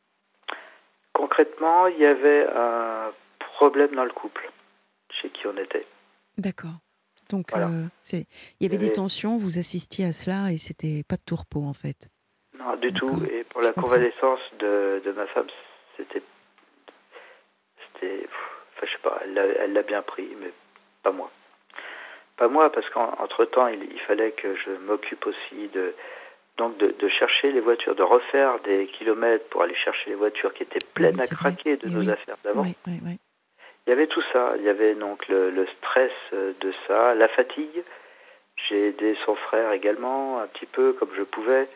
Concrètement, 1.13 1.87
il 1.87 1.99
y 1.99 2.05
avait 2.05 2.47
un 2.55 3.11
problème 3.39 3.95
dans 3.95 4.05
le 4.05 4.11
couple 4.11 4.49
chez 5.09 5.29
qui 5.29 5.47
on 5.47 5.57
était. 5.57 5.85
D'accord. 6.37 6.77
Donc, 7.33 7.47
euh, 7.55 7.87
il 8.13 8.25
y 8.61 8.65
avait 8.67 8.77
des 8.77 8.91
tensions, 8.91 9.37
vous 9.37 9.57
assistiez 9.57 10.05
à 10.05 10.11
cela 10.11 10.51
et 10.51 10.57
c'était 10.57 11.01
pas 11.01 11.15
de 11.15 11.23
tourpeau 11.25 11.63
en 11.63 11.73
fait. 11.73 12.11
Non, 12.59 12.75
du 12.75 12.93
tout. 12.93 13.25
Et 13.25 13.43
pour 13.45 13.61
la 13.61 13.71
convalescence 13.71 14.39
de, 14.59 15.01
de 15.03 15.11
ma 15.13 15.25
femme, 15.25 15.47
c'était. 15.97 16.21
C'était. 17.81 18.27
Enfin, 18.77 18.85
je 18.85 18.91
sais 18.91 19.01
pas, 19.01 19.19
elle 19.25 19.73
l'a 19.73 19.81
bien 19.81 20.03
pris, 20.03 20.29
mais 20.39 20.51
pas 21.01 21.11
moi. 21.11 21.31
Pas 22.37 22.47
moi, 22.47 22.71
parce 22.71 22.87
qu'entre-temps, 22.91 23.65
il, 23.65 23.81
il, 23.91 23.99
fallait 24.01 24.33
que 24.33 24.55
je 24.55 24.69
m'occupe 24.85 25.25
aussi 25.25 25.69
de. 25.73 25.95
Donc, 26.57 26.77
de, 26.77 26.93
de, 26.99 27.09
chercher 27.09 27.51
les 27.51 27.61
voitures, 27.61 27.95
de 27.95 28.03
refaire 28.03 28.59
des 28.59 28.85
kilomètres 28.99 29.49
pour 29.49 29.63
aller 29.63 29.73
chercher 29.73 30.11
les 30.11 30.15
voitures 30.15 30.53
qui 30.53 30.61
étaient 30.61 30.85
pleines 30.93 31.19
à 31.19 31.25
craquer 31.25 31.77
de 31.77 31.89
nos 31.89 32.07
affaires 32.11 32.37
d'avant. 32.43 32.61
Oui, 32.61 32.75
oui, 32.85 32.99
oui. 33.03 33.17
Il 33.85 33.89
y 33.89 33.93
avait 33.93 34.07
tout 34.07 34.23
ça. 34.31 34.53
Il 34.57 34.63
y 34.63 34.69
avait 34.69 34.95
donc 34.95 35.27
le, 35.27 35.49
le 35.49 35.67
stress 35.77 36.11
de 36.31 36.73
ça, 36.87 37.13
la 37.15 37.27
fatigue. 37.27 37.83
J'ai 38.67 38.89
aidé 38.89 39.17
son 39.25 39.35
frère 39.35 39.71
également, 39.71 40.39
un 40.39 40.47
petit 40.47 40.67
peu 40.67 40.93
comme 40.93 41.09
je 41.15 41.23
pouvais. 41.23 41.67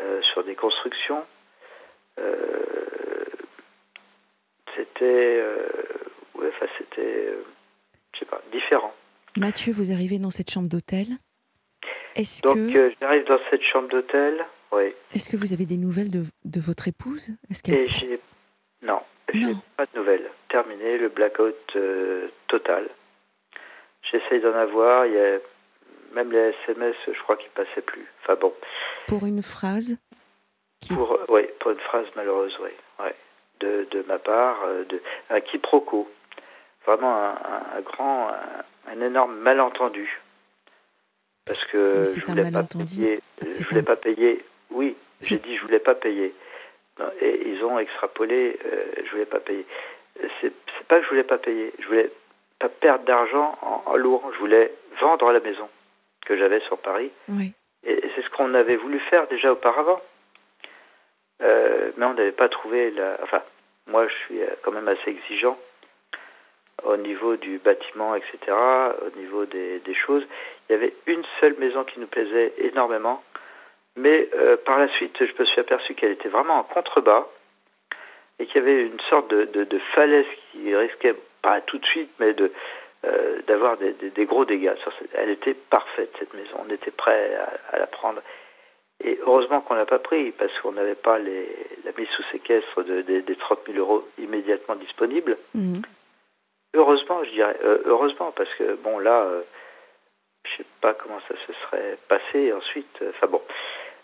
Euh, 0.00 0.22
sur 0.32 0.42
des 0.42 0.54
constructions. 0.54 1.22
Euh, 2.18 2.64
c'était, 4.74 5.38
euh, 5.38 5.68
ouais, 6.34 6.48
enfin 6.48 6.66
c'était, 6.78 7.34
je 8.14 8.18
sais 8.18 8.24
pas, 8.24 8.40
différent. 8.50 8.94
Mathieu, 9.36 9.70
vous 9.70 9.92
arrivez 9.92 10.18
dans 10.18 10.30
cette 10.30 10.50
chambre 10.50 10.70
d'hôtel. 10.70 11.08
Est-ce 12.16 12.40
Donc 12.40 12.56
que... 12.72 12.94
j'arrive 12.98 13.24
dans 13.26 13.38
cette 13.50 13.62
chambre 13.62 13.88
d'hôtel, 13.88 14.46
oui. 14.72 14.94
Est-ce 15.14 15.28
que 15.28 15.36
vous 15.36 15.52
avez 15.52 15.66
des 15.66 15.76
nouvelles 15.76 16.10
de, 16.10 16.24
de 16.46 16.60
votre 16.60 16.88
épouse? 16.88 17.28
Est-ce 17.50 17.62
qu'elle... 17.62 18.18
Non, 18.80 19.02
j'ai 19.32 19.54
pas 19.76 19.86
de 19.86 19.98
nouvelles. 19.98 20.30
Terminé, 20.48 20.98
le 20.98 21.08
blackout 21.08 21.76
total. 22.48 22.88
J'essaye 24.10 24.40
d'en 24.40 24.54
avoir. 24.54 25.06
Il 25.06 25.14
y 25.14 25.18
a 25.18 25.38
même 26.14 26.30
les 26.30 26.54
SMS, 26.64 26.94
je 27.06 27.18
crois 27.22 27.36
qu'ils 27.36 27.50
passaient 27.50 27.82
plus. 27.82 28.06
Enfin 28.22 28.36
bon. 28.40 28.52
Pour 29.08 29.26
une 29.26 29.42
phrase 29.42 29.98
Pour, 30.88 31.18
oui, 31.28 31.42
pour 31.60 31.70
une 31.70 31.80
phrase 31.80 32.06
malheureuse, 32.16 32.56
oui. 32.62 32.70
Ouais. 33.00 33.14
De, 33.60 33.86
de 33.90 34.04
ma 34.08 34.18
part, 34.18 34.62
euh, 34.64 34.84
de, 34.84 35.00
un 35.30 35.40
quiproquo. 35.40 36.08
Vraiment 36.84 37.14
un, 37.14 37.80
grand, 37.82 38.32
un, 38.88 39.00
énorme 39.00 39.36
malentendu. 39.36 40.20
Parce 41.44 41.64
que 41.66 42.02
je 42.04 42.24
voulais 42.26 42.50
pas 42.50 42.64
payer. 42.64 43.20
Je 43.40 43.68
voulais 43.68 43.82
pas 43.82 43.94
payer. 43.94 44.44
Oui, 44.70 44.96
j'ai 45.20 45.36
dit 45.36 45.56
je 45.56 45.62
voulais 45.62 45.78
pas 45.78 45.94
payer. 45.94 46.34
Et 47.20 47.48
ils 47.48 47.64
ont 47.64 47.78
extrapolé, 47.78 48.58
euh, 48.64 48.84
je 49.04 49.10
voulais 49.10 49.26
pas 49.26 49.40
payer. 49.40 49.66
C'est 50.40 50.52
pas 50.88 50.98
que 50.98 51.04
je 51.04 51.08
voulais 51.08 51.24
pas 51.24 51.38
payer, 51.38 51.72
je 51.78 51.86
voulais 51.86 52.10
pas 52.58 52.68
perdre 52.68 53.04
d'argent 53.04 53.56
en, 53.62 53.82
en 53.86 53.96
lourd, 53.96 54.30
je 54.34 54.38
voulais 54.38 54.72
vendre 55.00 55.32
la 55.32 55.40
maison 55.40 55.68
que 56.26 56.36
j'avais 56.36 56.60
sur 56.60 56.78
Paris. 56.78 57.10
Oui. 57.28 57.52
Et 57.84 58.00
c'est 58.14 58.22
ce 58.22 58.30
qu'on 58.30 58.54
avait 58.54 58.76
voulu 58.76 59.00
faire 59.00 59.26
déjà 59.28 59.52
auparavant. 59.52 60.00
Euh, 61.42 61.90
mais 61.96 62.06
on 62.06 62.14
n'avait 62.14 62.30
pas 62.30 62.48
trouvé 62.48 62.90
la. 62.92 63.18
Enfin, 63.22 63.42
moi, 63.86 64.06
je 64.06 64.14
suis 64.14 64.40
quand 64.62 64.70
même 64.70 64.86
assez 64.86 65.10
exigeant 65.10 65.58
au 66.84 66.96
niveau 66.96 67.36
du 67.36 67.58
bâtiment, 67.58 68.14
etc., 68.14 68.38
au 69.06 69.18
niveau 69.18 69.44
des, 69.46 69.78
des 69.80 69.94
choses. 69.94 70.24
Il 70.68 70.72
y 70.72 70.74
avait 70.76 70.94
une 71.06 71.22
seule 71.40 71.56
maison 71.58 71.84
qui 71.84 72.00
nous 72.00 72.06
plaisait 72.06 72.52
énormément, 72.58 73.22
mais 73.96 74.28
euh, 74.34 74.56
par 74.56 74.78
la 74.78 74.88
suite, 74.88 75.16
je 75.18 75.32
me 75.38 75.44
suis 75.44 75.60
aperçu 75.60 75.94
qu'elle 75.94 76.12
était 76.12 76.28
vraiment 76.28 76.58
en 76.58 76.62
contrebas 76.64 77.26
et 78.38 78.46
qu'il 78.46 78.56
y 78.56 78.64
avait 78.64 78.86
une 78.86 79.00
sorte 79.10 79.28
de, 79.28 79.44
de, 79.44 79.64
de, 79.64 79.78
falaise 79.94 80.26
qui 80.50 80.74
risquait, 80.74 81.14
pas 81.42 81.60
tout 81.60 81.78
de 81.78 81.84
suite, 81.84 82.10
mais 82.18 82.32
de, 82.32 82.50
euh, 83.04 83.42
d'avoir 83.46 83.76
des, 83.76 83.92
des, 83.92 84.24
gros 84.24 84.44
dégâts. 84.44 84.74
Elle 85.14 85.30
était 85.30 85.54
parfaite, 85.54 86.10
cette 86.18 86.32
maison. 86.34 86.56
On 86.66 86.70
était 86.72 86.90
prêt 86.90 87.36
à, 87.72 87.78
la 87.78 87.86
prendre. 87.86 88.22
Et 89.04 89.18
heureusement 89.26 89.60
qu'on 89.60 89.74
l'a 89.74 89.86
pas 89.86 89.98
pris, 89.98 90.32
parce 90.32 90.56
qu'on 90.60 90.72
n'avait 90.72 90.94
pas 90.94 91.18
les, 91.18 91.48
la 91.84 91.92
mise 91.96 92.08
sous 92.10 92.22
séquestre 92.32 92.82
de, 92.84 93.02
des 93.02 93.36
30 93.36 93.60
000 93.66 93.78
euros 93.78 94.08
immédiatement 94.18 94.76
disponibles. 94.76 95.36
Mhm. 95.54 95.82
Heureusement, 96.74 97.22
je 97.24 97.30
dirais. 97.30 97.56
Euh, 97.62 97.82
heureusement, 97.84 98.32
parce 98.32 98.52
que, 98.54 98.76
bon, 98.76 98.98
là, 98.98 99.24
euh, 99.24 99.42
je 100.44 100.58
sais 100.58 100.68
pas 100.80 100.94
comment 100.94 101.20
ça 101.28 101.34
se 101.46 101.52
serait 101.52 101.98
passé 102.08 102.52
ensuite. 102.52 103.04
Enfin 103.10 103.26
bon. 103.26 103.42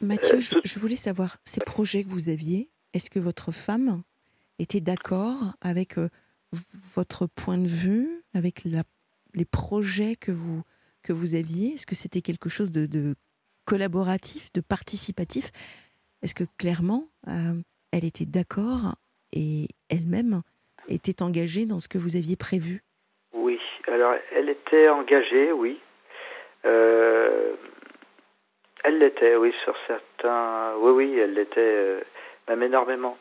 Mathieu, 0.01 0.41
je, 0.41 0.55
je, 0.65 0.79
voulais 0.79 0.97
savoir, 0.97 1.37
ces 1.45 1.61
projets 1.61 2.05
que 2.05 2.09
vous 2.09 2.29
aviez, 2.29 2.71
est-ce 2.95 3.11
que 3.11 3.19
votre 3.19 3.53
femme 3.53 4.03
était 4.59 4.81
d'accord 4.81 5.55
avec 5.61 5.95
votre 6.95 7.27
point 7.27 7.59
de 7.59 7.67
vue, 7.67 8.23
avec 8.35 8.65
la, 8.65 8.83
les 9.35 9.45
projets 9.45 10.17
que 10.17 10.33
vous, 10.33 10.63
que 11.03 11.13
vous 11.13 11.35
aviez? 11.35 11.75
Est-ce 11.75 11.87
que 11.87 11.95
c'était 11.95 12.23
quelque 12.23 12.49
chose 12.49 12.73
de, 12.73 12.87
de, 12.87 13.15
collaboratif, 13.69 14.51
de 14.55 14.63
participatif? 14.63 15.51
Est-ce 16.23 16.35
que 16.35 16.45
clairement, 16.57 17.09
euh, 17.29 17.61
elle 17.93 18.05
était 18.05 18.25
d'accord 18.25 18.97
et 19.33 19.69
elle-même 19.91 20.41
était 20.89 21.23
engagée 21.23 21.67
dans 21.67 21.79
ce 21.79 21.89
que 21.89 21.99
vous 21.99 22.17
aviez 22.17 22.37
prévu? 22.37 22.83
Oui, 23.35 23.59
alors 23.87 24.15
elle 24.35 24.49
était 24.49 24.89
engagée, 24.89 25.53
oui. 25.53 25.79
Euh, 26.65 27.57
elle 28.89 28.99
l'était, 28.99 29.37
oui, 29.37 29.53
sur 29.65 29.75
certains. 29.87 30.75
Oui, 30.79 30.93
oui, 30.93 31.19
elle 31.19 31.35
l'était, 31.35 31.61
euh, 31.61 32.01
même 32.49 32.63
énormément. 32.63 33.19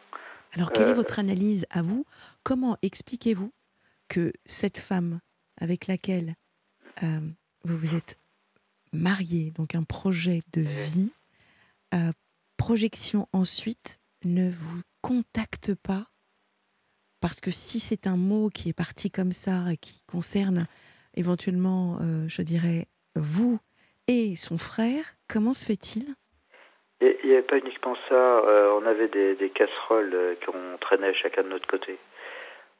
Alors, 0.54 0.72
quelle 0.72 0.88
est 0.88 0.94
votre 0.94 1.20
analyse 1.20 1.66
à 1.70 1.82
vous? 1.82 2.06
Comment 2.44 2.78
expliquez-vous 2.82 3.52
que 4.08 4.32
cette 4.46 4.78
femme 4.78 5.20
avec 5.60 5.88
laquelle 5.88 6.36
euh, 7.04 7.20
vous 7.66 7.78
vous 7.78 7.96
êtes 7.96 8.18
marié, 8.94 9.52
donc 9.52 9.76
un 9.76 9.84
projet 9.84 10.42
de 10.54 10.62
vie, 10.62 11.12
euh, 11.94 12.12
projection 12.56 13.28
ensuite, 13.34 14.00
ne 14.24 14.50
vous 14.50 14.82
contacte 15.02 15.76
pas? 15.76 16.08
Parce 17.20 17.42
que 17.42 17.52
si 17.52 17.82
c'est 17.82 18.08
un 18.08 18.16
mot 18.16 18.50
qui 18.50 18.70
est 18.70 18.74
parti 18.74 19.12
comme 19.12 19.34
ça 19.34 19.74
et 19.74 19.78
qui 19.78 20.02
concerne 20.08 20.66
éventuellement, 21.14 22.00
euh, 22.02 22.26
je 22.30 22.42
dirais, 22.42 22.88
vous 23.16 23.60
et 24.08 24.38
son 24.38 24.58
frère, 24.58 25.17
comment 25.30 25.54
se 25.54 25.66
fait-il? 25.66 26.16
Il 27.00 27.16
n'y 27.26 27.34
avait 27.34 27.44
pas 27.44 27.58
uniquement 27.58 27.96
ça, 28.10 28.42
on 28.74 28.86
avait 28.86 29.08
des, 29.08 29.50
casseroles 29.52 30.36
qu'on 30.46 30.78
traînait 30.80 31.14
chacun 31.14 31.44
de 31.44 31.50
notre 31.50 31.68
côté. 31.68 31.98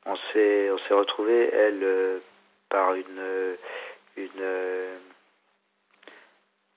On 0.10 0.16
s'est 0.32 0.72
on 0.72 0.78
s'est 0.80 0.94
retrouvé 0.94 1.50
elle 1.52 1.84
euh, 1.84 2.20
par 2.70 2.94
une 2.94 3.58
une 4.16 4.30
euh, 4.40 4.96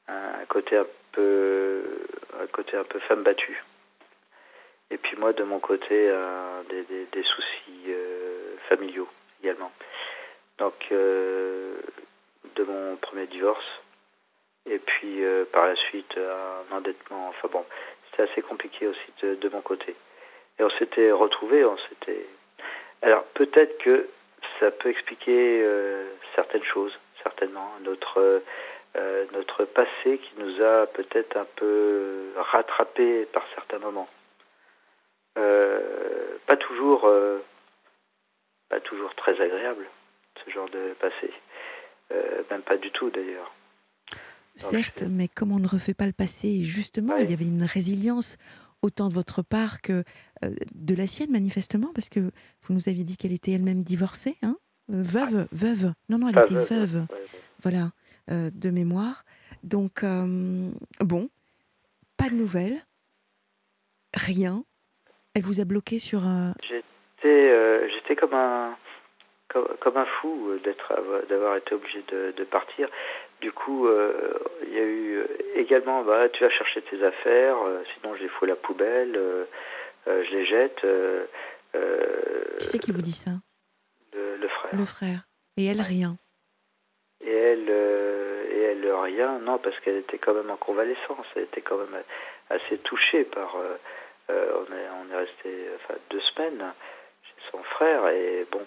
un 0.09 0.45
côté 0.49 0.77
un 0.77 0.87
peu 1.13 1.83
un 2.41 2.47
côté 2.49 2.77
un 2.77 2.83
peu 2.83 2.99
femme 3.01 3.23
battue. 3.23 3.63
Et 4.91 4.99
puis 4.99 5.17
moi 5.17 5.33
de 5.33 5.45
mon 5.45 5.61
côté 5.61 6.13
des, 6.69 7.23
soucis 7.23 7.85
euh, 7.89 8.57
familiaux 8.69 9.09
également. 9.43 9.71
Donc 10.59 10.75
de 10.91 12.65
mon 12.67 12.97
premier 12.97 13.29
divorce 13.29 13.65
et 14.66 14.79
puis 14.79 15.23
par 15.53 15.66
la 15.66 15.77
suite 15.77 16.18
un 16.18 16.77
endettement 16.77 17.29
enfin 17.29 17.49
bon 17.51 17.64
c'était 18.11 18.31
assez 18.31 18.42
compliqué 18.42 18.87
aussi 18.87 19.12
de, 19.23 19.35
de 19.35 19.49
mon 19.49 19.61
côté 19.61 19.94
et 20.59 20.62
on 20.62 20.70
s'était 20.70 21.11
retrouvés 21.12 21.64
on 21.64 21.79
s'était 21.88 22.27
alors 23.03 23.25
peut-être 23.35 23.79
que 23.79 24.09
ça 24.59 24.70
peut 24.70 24.90
expliquer 24.90 25.62
euh, 25.62 26.05
certaines 26.35 26.64
choses, 26.64 26.92
certainement. 27.23 27.70
Notre, 27.83 28.42
euh, 28.96 29.27
notre 29.33 29.64
passé 29.64 30.18
qui 30.18 30.33
nous 30.37 30.62
a 30.62 30.87
peut-être 30.87 31.37
un 31.37 31.46
peu 31.57 32.33
rattrapé 32.37 33.27
par 33.27 33.46
certains 33.55 33.79
moments. 33.79 34.09
Euh, 35.38 36.38
pas 36.46 36.57
toujours, 36.57 37.09
pas 38.68 38.81
toujours 38.81 39.14
très 39.14 39.40
agréable, 39.40 39.87
ce 40.44 40.51
genre 40.51 40.68
de 40.68 40.94
passé. 41.01 41.33
même 42.51 42.62
pas 42.62 42.77
du 42.77 42.90
tout 42.90 43.11
d'ailleurs. 43.11 43.53
Certes, 44.57 45.05
mais 45.09 45.29
comme 45.29 45.53
on 45.53 45.59
ne 45.59 45.67
refait 45.67 45.95
pas 45.95 46.07
le 46.07 46.13
passé, 46.13 46.65
justement, 46.65 47.17
il 47.17 47.31
y 47.31 47.33
avait 47.33 47.47
une 47.47 47.65
résilience 47.65 48.37
autant 48.83 49.09
de 49.09 49.15
votre 49.15 49.43
part 49.43 49.81
que 49.81 50.05
euh, 50.45 50.51
de 50.75 50.95
la 50.95 51.07
sienne, 51.07 51.31
manifestement, 51.31 51.91
parce 51.95 52.09
que 52.09 52.21
vous 52.21 52.75
nous 52.75 52.89
aviez 52.89 53.05
dit 53.05 53.17
qu'elle 53.17 53.33
était 53.33 53.53
elle-même 53.53 53.83
divorcée, 53.83 54.37
hein 54.43 54.57
euh, 54.91 55.03
veuve, 55.03 55.47
veuve. 55.53 55.93
Non, 56.09 56.19
non, 56.19 56.29
elle 56.29 56.39
était 56.39 56.55
veuve. 56.55 57.07
Voilà, 57.63 57.91
euh, 58.31 58.51
de 58.53 58.71
mémoire. 58.71 59.25
Donc, 59.63 60.03
bon, 61.01 61.29
pas 62.17 62.31
de 62.31 62.35
nouvelles, 62.35 62.87
rien. 64.15 64.65
Elle 65.35 65.43
vous 65.43 65.61
a 65.61 65.65
bloqué 65.65 65.99
sur 65.99 66.25
un. 66.25 66.55
J'étais, 66.63 67.91
j'étais 67.91 68.17
comme 68.17 68.33
un, 68.33 68.75
comme, 69.49 69.97
un 69.99 70.07
fou 70.07 70.53
d'être, 70.65 70.95
d'avoir 71.29 71.57
été 71.57 71.75
obligé 71.75 72.03
de, 72.11 72.33
de 72.35 72.45
partir. 72.45 72.89
Du 73.40 73.53
coup, 73.53 73.87
euh, 73.87 74.38
il 74.66 74.74
y 74.74 74.79
a 74.79 74.83
eu 74.83 75.16
euh, 75.16 75.26
également, 75.55 76.03
bah, 76.03 76.29
tu 76.29 76.44
vas 76.44 76.50
chercher 76.50 76.83
tes 76.83 77.03
affaires, 77.03 77.57
euh, 77.62 77.83
sinon 77.94 78.14
je 78.16 78.22
les 78.22 78.29
fous 78.29 78.44
à 78.44 78.48
la 78.48 78.57
poubelle, 78.57 79.18
je 80.07 80.31
les 80.31 80.46
jette. 80.46 80.81
qui 82.59 82.66
c'est 82.66 82.79
qui 82.79 82.92
vous 82.92 83.00
dit 83.00 83.12
ça 83.12 83.31
le, 84.12 84.48
frère. 84.48 84.70
Le 84.74 84.85
frère. 84.85 85.20
Et 85.57 85.66
elle, 85.66 85.81
rien. 85.81 86.16
Et 87.22 87.33
elle, 87.33 87.68
et 87.70 88.62
elle 88.62 88.92
rien 88.92 89.38
Non, 89.38 89.59
parce 89.59 89.79
qu'elle 89.81 89.96
était 89.96 90.18
quand 90.18 90.35
même 90.35 90.50
en 90.50 90.57
convalescence. 90.57 91.26
Elle 91.37 91.44
était 91.44 91.62
quand 91.62 91.79
même 91.79 92.03
assez 92.50 92.79
touchée 92.79 93.24
par. 93.24 93.57
on 94.29 94.33
est 94.33 94.88
on 95.00 95.12
est 95.12 95.16
resté 95.16 95.68
enfin 95.76 95.94
deux 96.11 96.20
semaines 96.20 96.72
chez 97.22 97.50
son 97.50 97.62
frère 97.62 98.09
et 98.09 98.46
bon 98.50 98.66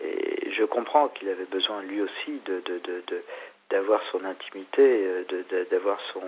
et 0.00 0.52
je 0.52 0.64
comprends 0.64 1.08
qu'il 1.08 1.28
avait 1.28 1.46
besoin 1.46 1.82
lui 1.82 2.00
aussi 2.00 2.40
de 2.44 2.60
de, 2.60 2.78
de, 2.78 3.22
d'avoir 3.70 4.00
son 4.10 4.24
intimité, 4.24 5.24
de, 5.28 5.66
d'avoir 5.70 5.98
son, 6.12 6.22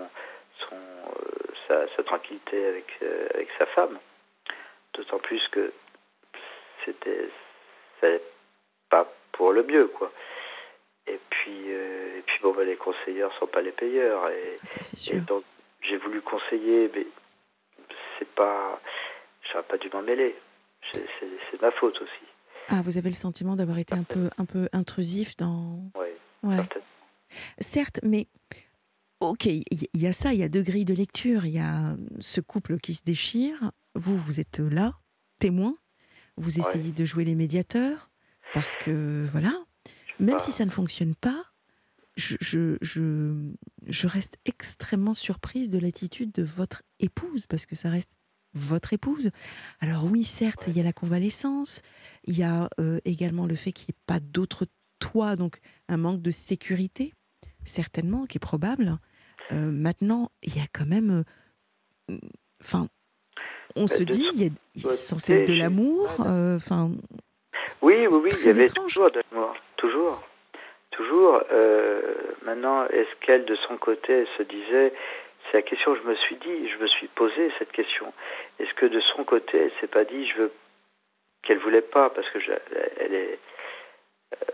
son, 0.59 0.77
sa, 1.67 1.87
sa, 1.95 2.03
tranquillité 2.03 2.65
avec, 2.67 2.85
avec 3.33 3.49
sa 3.57 3.65
femme. 3.67 3.97
D'autant 4.93 5.19
plus 5.19 5.41
que 5.49 5.71
c'était 6.85 7.29
pas 8.89 9.11
pour 9.31 9.53
le 9.53 9.63
mieux, 9.63 9.87
quoi. 9.87 10.11
Et 11.07 11.19
puis, 11.29 11.63
euh, 11.67 12.19
et 12.19 12.21
puis 12.21 12.39
bon, 12.41 12.53
bah, 12.53 12.63
les 12.63 12.75
conseilleurs 12.75 13.33
sont 13.39 13.47
pas 13.47 13.61
les 13.61 13.71
payeurs. 13.71 14.29
Et, 14.29 14.59
sûr. 14.63 15.21
donc, 15.21 15.43
j'ai 15.81 15.97
voulu 15.97 16.21
conseiller, 16.21 16.91
mais 16.93 17.07
c'est 18.17 18.29
pas. 18.29 18.79
J'aurais 19.51 19.63
pas 19.63 19.77
dû 19.77 19.89
m'en 19.91 20.01
mêler. 20.01 20.35
C'est 20.91 21.61
ma 21.61 21.71
faute 21.71 21.99
aussi. 22.01 22.25
Ah, 22.69 22.81
vous 22.83 22.97
avez 22.97 23.09
le 23.09 23.15
sentiment 23.15 23.55
d'avoir 23.55 23.79
été 23.79 23.95
un 23.95 24.03
peu, 24.03 24.29
un 24.37 24.45
peu 24.45 24.67
intrusif 24.73 25.35
dans. 25.37 25.79
Oui, 25.95 26.07
ouais. 26.43 26.57
Certes, 27.59 27.99
mais 28.03 28.27
ok, 29.19 29.45
il 29.45 29.87
y 29.93 30.07
a 30.07 30.13
ça, 30.13 30.33
il 30.33 30.39
y 30.39 30.43
a 30.43 30.49
deux 30.49 30.63
grilles 30.63 30.85
de 30.85 30.93
lecture. 30.93 31.45
Il 31.45 31.53
y 31.53 31.59
a 31.59 31.95
ce 32.19 32.41
couple 32.41 32.79
qui 32.79 32.93
se 32.93 33.03
déchire. 33.03 33.71
Vous, 33.95 34.17
vous 34.17 34.39
êtes 34.39 34.59
là, 34.59 34.99
témoin. 35.39 35.75
Vous 36.37 36.59
essayez 36.59 36.91
de 36.91 37.05
jouer 37.05 37.25
les 37.25 37.35
médiateurs. 37.35 38.09
Parce 38.53 38.75
que, 38.75 39.25
voilà, 39.31 39.53
même 40.19 40.39
si 40.39 40.51
ça 40.51 40.65
ne 40.65 40.69
fonctionne 40.69 41.15
pas, 41.15 41.45
je, 42.17 42.35
je, 42.41 42.77
je, 43.87 44.07
reste 44.07 44.37
extrêmement 44.45 45.13
surprise 45.13 45.69
de 45.69 45.79
l'attitude 45.79 46.31
de 46.33 46.43
votre 46.43 46.83
épouse, 46.99 47.47
parce 47.47 47.65
que 47.65 47.75
ça 47.75 47.89
reste 47.89 48.11
votre 48.53 48.91
épouse. 48.91 49.31
Alors 49.79 50.03
oui, 50.03 50.23
certes, 50.25 50.65
il 50.67 50.75
y 50.75 50.79
a 50.81 50.83
la 50.83 50.91
convalescence, 50.91 51.81
il 52.25 52.37
y 52.37 52.43
a 52.43 52.69
euh, 52.79 52.99
également 53.05 53.45
le 53.45 53.55
fait 53.55 53.71
qu'il 53.71 53.85
n'y 53.89 53.95
ait 53.95 54.03
pas 54.05 54.19
d'autre 54.19 54.67
toit, 54.99 55.37
donc 55.37 55.59
un 55.87 55.97
manque 55.97 56.21
de 56.21 56.31
sécurité, 56.31 57.13
certainement, 57.65 58.25
qui 58.25 58.37
est 58.37 58.39
probable. 58.39 58.97
Euh, 59.51 59.71
maintenant, 59.71 60.31
il 60.43 60.55
y 60.55 60.59
a 60.59 60.67
quand 60.73 60.85
même... 60.85 61.23
Euh, 62.09 62.17
enfin, 62.61 62.87
on 63.75 63.87
se 63.87 64.03
dit, 64.03 64.27
il 64.33 64.43
y 64.43 64.47
a 64.47 64.89
censé 64.89 65.33
être 65.33 65.47
de 65.47 65.57
l'amour, 65.57 66.09
enfin... 66.19 66.91
Oui, 67.81 68.07
oui, 68.07 68.19
oui, 68.23 68.29
il 68.41 68.45
y 68.47 68.49
avait 68.49 68.69
toujours 68.69 69.11
de 69.11 69.21
l'amour, 69.31 69.55
toujours. 69.77 70.21
Toujours. 70.91 71.41
Euh, 71.51 72.01
maintenant, 72.43 72.85
est-ce 72.87 73.25
qu'elle, 73.25 73.45
de 73.45 73.55
son 73.67 73.77
côté, 73.77 74.27
se 74.37 74.43
disait, 74.43 74.93
c'est 75.45 75.57
la 75.57 75.61
question 75.61 75.93
que 75.93 75.99
je 76.01 76.07
me 76.07 76.15
suis 76.15 76.35
dit, 76.35 76.69
je 76.69 76.77
me 76.77 76.87
suis 76.87 77.07
posé 77.07 77.51
cette 77.59 77.71
question. 77.71 78.13
Est-ce 78.59 78.73
que 78.73 78.85
de 78.85 78.99
son 79.15 79.23
côté, 79.23 79.57
elle 79.57 79.71
s'est 79.79 79.87
pas 79.87 80.03
dit, 80.03 80.27
je 80.27 80.37
veux 80.37 80.51
qu'elle 81.43 81.59
voulait 81.59 81.81
pas, 81.81 82.09
parce 82.09 82.29
que 82.29 82.39
je, 82.39 82.51
elle 82.99 83.13
est, 83.13 83.39
euh, 84.33 84.45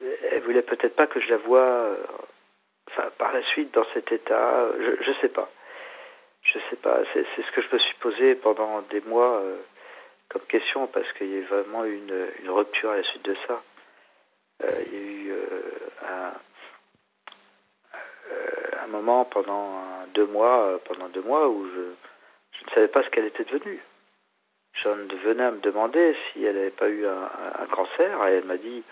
elle 0.00 0.42
voulait 0.42 0.62
peut-être 0.62 0.96
pas 0.96 1.06
que 1.06 1.20
je 1.20 1.28
la 1.30 1.38
voie, 1.38 1.58
euh, 1.58 1.96
enfin, 2.90 3.10
par 3.18 3.32
la 3.32 3.42
suite 3.44 3.72
dans 3.74 3.86
cet 3.94 4.12
état. 4.12 4.68
Je, 4.78 5.02
je 5.04 5.12
sais 5.20 5.28
pas. 5.28 5.50
Je 6.42 6.58
sais 6.70 6.76
pas. 6.76 7.00
C'est 7.12 7.24
ce 7.36 7.52
que 7.52 7.62
je 7.62 7.68
me 7.72 7.78
suis 7.78 7.96
posé 7.96 8.34
pendant 8.36 8.82
des 8.82 9.00
mois 9.02 9.42
comme 10.28 10.42
question 10.42 10.86
parce 10.86 11.10
qu'il 11.14 11.28
y 11.28 11.38
a 11.38 11.46
vraiment 11.46 11.84
une, 11.84 12.28
une, 12.42 12.50
rupture 12.50 12.90
à 12.90 12.96
la 12.96 13.02
suite 13.02 13.24
de 13.24 13.36
ça. 13.46 13.62
Euh, 14.64 14.70
il 14.86 14.92
y 14.92 14.96
a 14.96 15.00
eu 15.00 15.32
euh, 15.32 15.60
un, 16.06 16.32
euh, 18.32 18.84
un, 18.84 18.86
moment 18.88 19.24
pendant 19.24 19.82
deux 20.14 20.26
mois, 20.26 20.80
pendant 20.84 21.08
deux 21.08 21.22
mois 21.22 21.48
où 21.48 21.66
je, 21.66 21.82
je 22.58 22.64
ne 22.66 22.70
savais 22.74 22.88
pas 22.88 23.02
ce 23.04 23.10
qu'elle 23.10 23.26
était 23.26 23.44
devenue. 23.44 23.80
J'en 24.74 24.94
venais 24.94 25.44
à 25.44 25.50
me 25.50 25.60
demander 25.60 26.14
si 26.32 26.44
elle 26.44 26.56
n'avait 26.56 26.70
pas 26.70 26.88
eu 26.88 27.06
un, 27.06 27.30
un, 27.60 27.66
cancer 27.66 28.26
et 28.26 28.34
elle 28.34 28.44
m'a 28.44 28.58
dit 28.58 28.84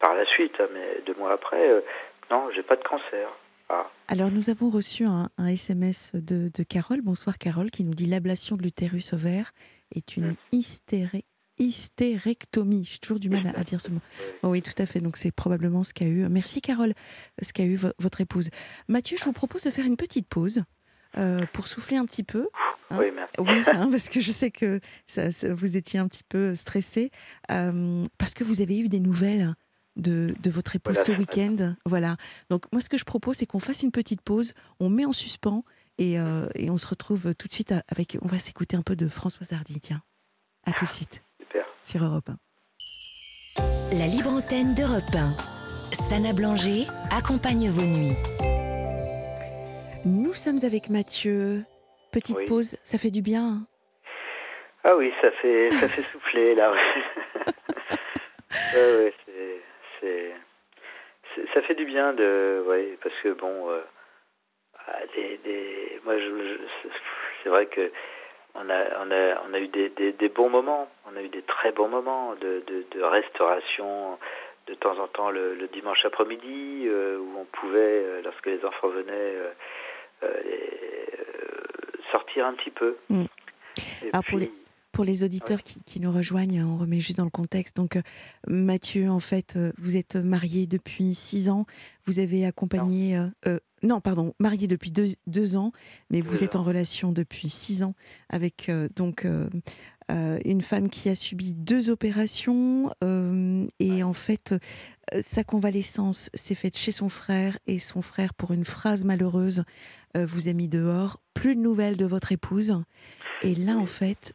par 0.00 0.14
la 0.14 0.24
suite, 0.26 0.54
hein, 0.60 0.68
mais 0.72 1.02
deux 1.06 1.14
mois 1.14 1.32
après, 1.32 1.82
non, 2.30 2.48
j'ai 2.54 2.62
pas 2.62 2.76
de 2.76 2.82
cancer. 2.82 3.28
Ah. 3.68 3.90
Alors 4.06 4.30
nous 4.30 4.48
avons 4.48 4.70
reçu 4.70 5.04
un, 5.04 5.28
un 5.36 5.46
SMS 5.48 6.12
de, 6.14 6.48
de, 6.48 6.62
Carole. 6.62 7.02
Bonsoir 7.02 7.36
Carole, 7.36 7.70
qui 7.70 7.84
nous 7.84 7.94
dit 7.94 8.06
l'ablation 8.06 8.56
de 8.56 8.62
l'utérus 8.62 9.12
ovaire 9.12 9.52
est 9.94 10.16
une 10.16 10.36
hystérie 10.52 11.24
hystérectomie. 11.58 12.84
J'ai 12.84 12.98
toujours 12.98 13.18
du 13.18 13.28
mal 13.28 13.52
à, 13.56 13.64
dire 13.64 13.80
ce 13.80 13.90
mot. 13.90 14.00
Oh 14.42 14.48
oui, 14.48 14.62
tout 14.62 14.80
à 14.80 14.86
fait. 14.86 15.00
Donc 15.00 15.16
c'est 15.16 15.32
probablement 15.32 15.82
ce 15.82 15.92
qu'a 15.92 16.06
eu. 16.06 16.28
Merci 16.28 16.60
Carole, 16.60 16.94
ce 17.42 17.52
qu'a 17.52 17.64
eu 17.64 17.78
votre 17.98 18.20
épouse. 18.20 18.48
Mathieu, 18.88 19.16
je 19.18 19.24
vous 19.24 19.32
propose 19.32 19.64
de 19.64 19.70
faire 19.70 19.84
une 19.84 19.96
petite 19.96 20.28
pause 20.28 20.62
euh, 21.16 21.44
pour 21.52 21.66
souffler 21.66 21.96
un 21.96 22.04
petit 22.04 22.22
peu. 22.22 22.48
Hein. 22.90 22.98
oui, 23.00 23.06
merci. 23.14 23.32
Oui, 23.38 23.62
hein, 23.74 23.90
parce 23.90 24.08
que 24.08 24.20
je 24.20 24.30
sais 24.30 24.50
que 24.50 24.80
ça, 25.06 25.28
vous 25.50 25.76
étiez 25.76 25.98
un 25.98 26.06
petit 26.06 26.24
peu 26.24 26.54
stressé 26.54 27.10
euh, 27.50 28.04
parce 28.18 28.34
que 28.34 28.44
vous 28.44 28.60
avez 28.60 28.78
eu 28.78 28.88
des 28.88 29.00
nouvelles 29.00 29.54
de, 29.98 30.34
de 30.40 30.50
votre 30.50 30.76
épouse 30.76 30.96
ce 30.96 31.12
week-end. 31.12 31.74
Voilà. 31.84 32.16
Donc 32.50 32.64
moi, 32.72 32.80
ce 32.80 32.88
que 32.88 32.98
je 32.98 33.04
propose, 33.04 33.36
c'est 33.36 33.46
qu'on 33.46 33.58
fasse 33.58 33.82
une 33.82 33.92
petite 33.92 34.22
pause. 34.22 34.54
On 34.80 34.88
met 34.88 35.04
en 35.04 35.12
suspens 35.12 35.64
euh, 36.00 36.48
et, 36.54 36.70
on 36.70 36.76
se 36.76 36.88
retrouve 36.88 37.34
tout 37.34 37.48
de 37.48 37.52
suite 37.52 37.74
avec. 37.88 38.16
On 38.22 38.26
va 38.26 38.38
s'écouter 38.38 38.76
un 38.76 38.82
peu 38.82 38.96
de 38.96 39.08
Françoise 39.08 39.52
Hardy, 39.52 39.80
tiens. 39.80 40.02
À 40.64 40.72
tout 40.72 40.84
de 40.84 40.90
suite. 40.90 41.22
Super. 41.40 41.66
Sur 41.82 42.04
Europe 42.04 42.28
1. 42.28 43.98
La 43.98 44.06
libre 44.06 44.30
antenne 44.30 44.74
d'Europe 44.74 45.02
1. 45.14 45.94
Sana 45.94 46.32
Blanger 46.32 46.86
accompagne 47.10 47.68
vos 47.68 47.82
nuits. 47.82 48.16
Nous 50.04 50.34
sommes 50.34 50.58
avec 50.62 50.90
Mathieu. 50.90 51.64
Petite 52.12 52.46
pause, 52.46 52.76
ça 52.82 52.98
fait 52.98 53.10
du 53.10 53.22
bien. 53.22 53.44
Hein? 53.44 53.66
Ah 54.84 54.96
oui, 54.96 55.12
ça 55.20 55.30
fait, 55.42 55.70
ça 55.72 55.88
fait 55.88 56.04
souffler 56.12 56.54
là. 56.54 56.72
ouais, 58.74 59.14
c'est, 60.00 60.34
ça 61.54 61.62
fait 61.62 61.74
du 61.74 61.84
bien 61.84 62.12
de, 62.12 62.64
ouais, 62.66 62.98
parce 63.02 63.14
que 63.22 63.30
bon, 63.30 63.70
euh, 63.70 63.80
ah, 64.86 65.00
des, 65.14 65.38
des, 65.38 66.00
moi, 66.04 66.18
je, 66.18 66.58
c'est 67.42 67.48
vrai 67.48 67.66
que 67.66 67.90
on 68.54 68.68
a, 68.70 69.04
on 69.04 69.10
a, 69.10 69.42
on 69.48 69.54
a 69.54 69.58
eu 69.58 69.68
des, 69.68 69.90
des, 69.90 70.12
des, 70.12 70.28
bons 70.28 70.48
moments, 70.48 70.88
on 71.06 71.16
a 71.16 71.22
eu 71.22 71.28
des 71.28 71.42
très 71.42 71.72
bons 71.72 71.88
moments 71.88 72.34
de, 72.34 72.62
de, 72.66 72.84
de 72.90 73.02
restauration 73.02 74.18
de 74.66 74.74
temps 74.74 74.98
en 74.98 75.06
temps 75.08 75.30
le, 75.30 75.54
le 75.54 75.66
dimanche 75.68 76.04
après-midi 76.04 76.84
euh, 76.86 77.18
où 77.18 77.38
on 77.38 77.44
pouvait, 77.44 77.78
euh, 78.04 78.22
lorsque 78.22 78.46
les 78.46 78.62
enfants 78.64 78.88
venaient, 78.88 79.36
euh, 80.22 80.32
sortir 82.10 82.46
un 82.46 82.54
petit 82.54 82.70
peu. 82.70 82.96
Mm. 83.08 83.24
Alors 84.12 84.24
pour 84.24 84.38
les 84.38 84.50
pour 84.98 85.04
les 85.04 85.22
auditeurs 85.22 85.62
qui, 85.62 85.78
qui, 85.86 86.00
nous 86.00 86.10
rejoignent, 86.10 86.64
on 86.64 86.76
remet 86.76 86.98
juste 86.98 87.18
dans 87.18 87.24
le 87.24 87.30
contexte. 87.30 87.76
Donc, 87.76 88.00
Mathieu, 88.48 89.08
en 89.08 89.20
fait, 89.20 89.56
vous 89.78 89.96
êtes 89.96 90.16
marié 90.16 90.66
depuis 90.66 91.14
six 91.14 91.48
ans. 91.48 91.66
Vous 92.04 92.18
avez 92.18 92.44
accompagné 92.44 93.16
euh, 93.46 93.58
non, 93.82 94.00
pardon, 94.00 94.34
marié 94.38 94.66
depuis 94.66 94.90
deux, 94.90 95.56
ans, 95.56 95.72
mais 96.10 96.20
vous 96.20 96.42
êtes 96.42 96.56
en 96.56 96.62
relation 96.62 97.12
depuis 97.12 97.48
six 97.48 97.82
ans 97.82 97.94
avec 98.28 98.68
euh, 98.68 98.88
donc 98.96 99.24
euh, 99.24 99.48
euh, 100.10 100.38
une 100.44 100.62
femme 100.62 100.88
qui 100.88 101.08
a 101.08 101.14
subi 101.14 101.54
deux 101.54 101.90
opérations 101.90 102.90
et 103.78 104.02
en 104.02 104.12
fait 104.12 104.54
sa 105.20 105.44
convalescence 105.44 106.30
s'est 106.34 106.54
faite 106.54 106.76
chez 106.76 106.92
son 106.92 107.08
frère 107.08 107.58
et 107.66 107.78
son 107.78 108.02
frère 108.02 108.34
pour 108.34 108.52
une 108.52 108.64
phrase 108.64 109.04
malheureuse 109.04 109.64
vous 110.14 110.48
a 110.48 110.52
mis 110.54 110.68
dehors. 110.68 111.20
Plus 111.34 111.54
de 111.54 111.60
nouvelles 111.60 111.96
de 111.96 112.06
votre 112.06 112.32
épouse 112.32 112.82
et 113.42 113.54
là 113.54 113.76
en 113.76 113.86
fait 113.86 114.34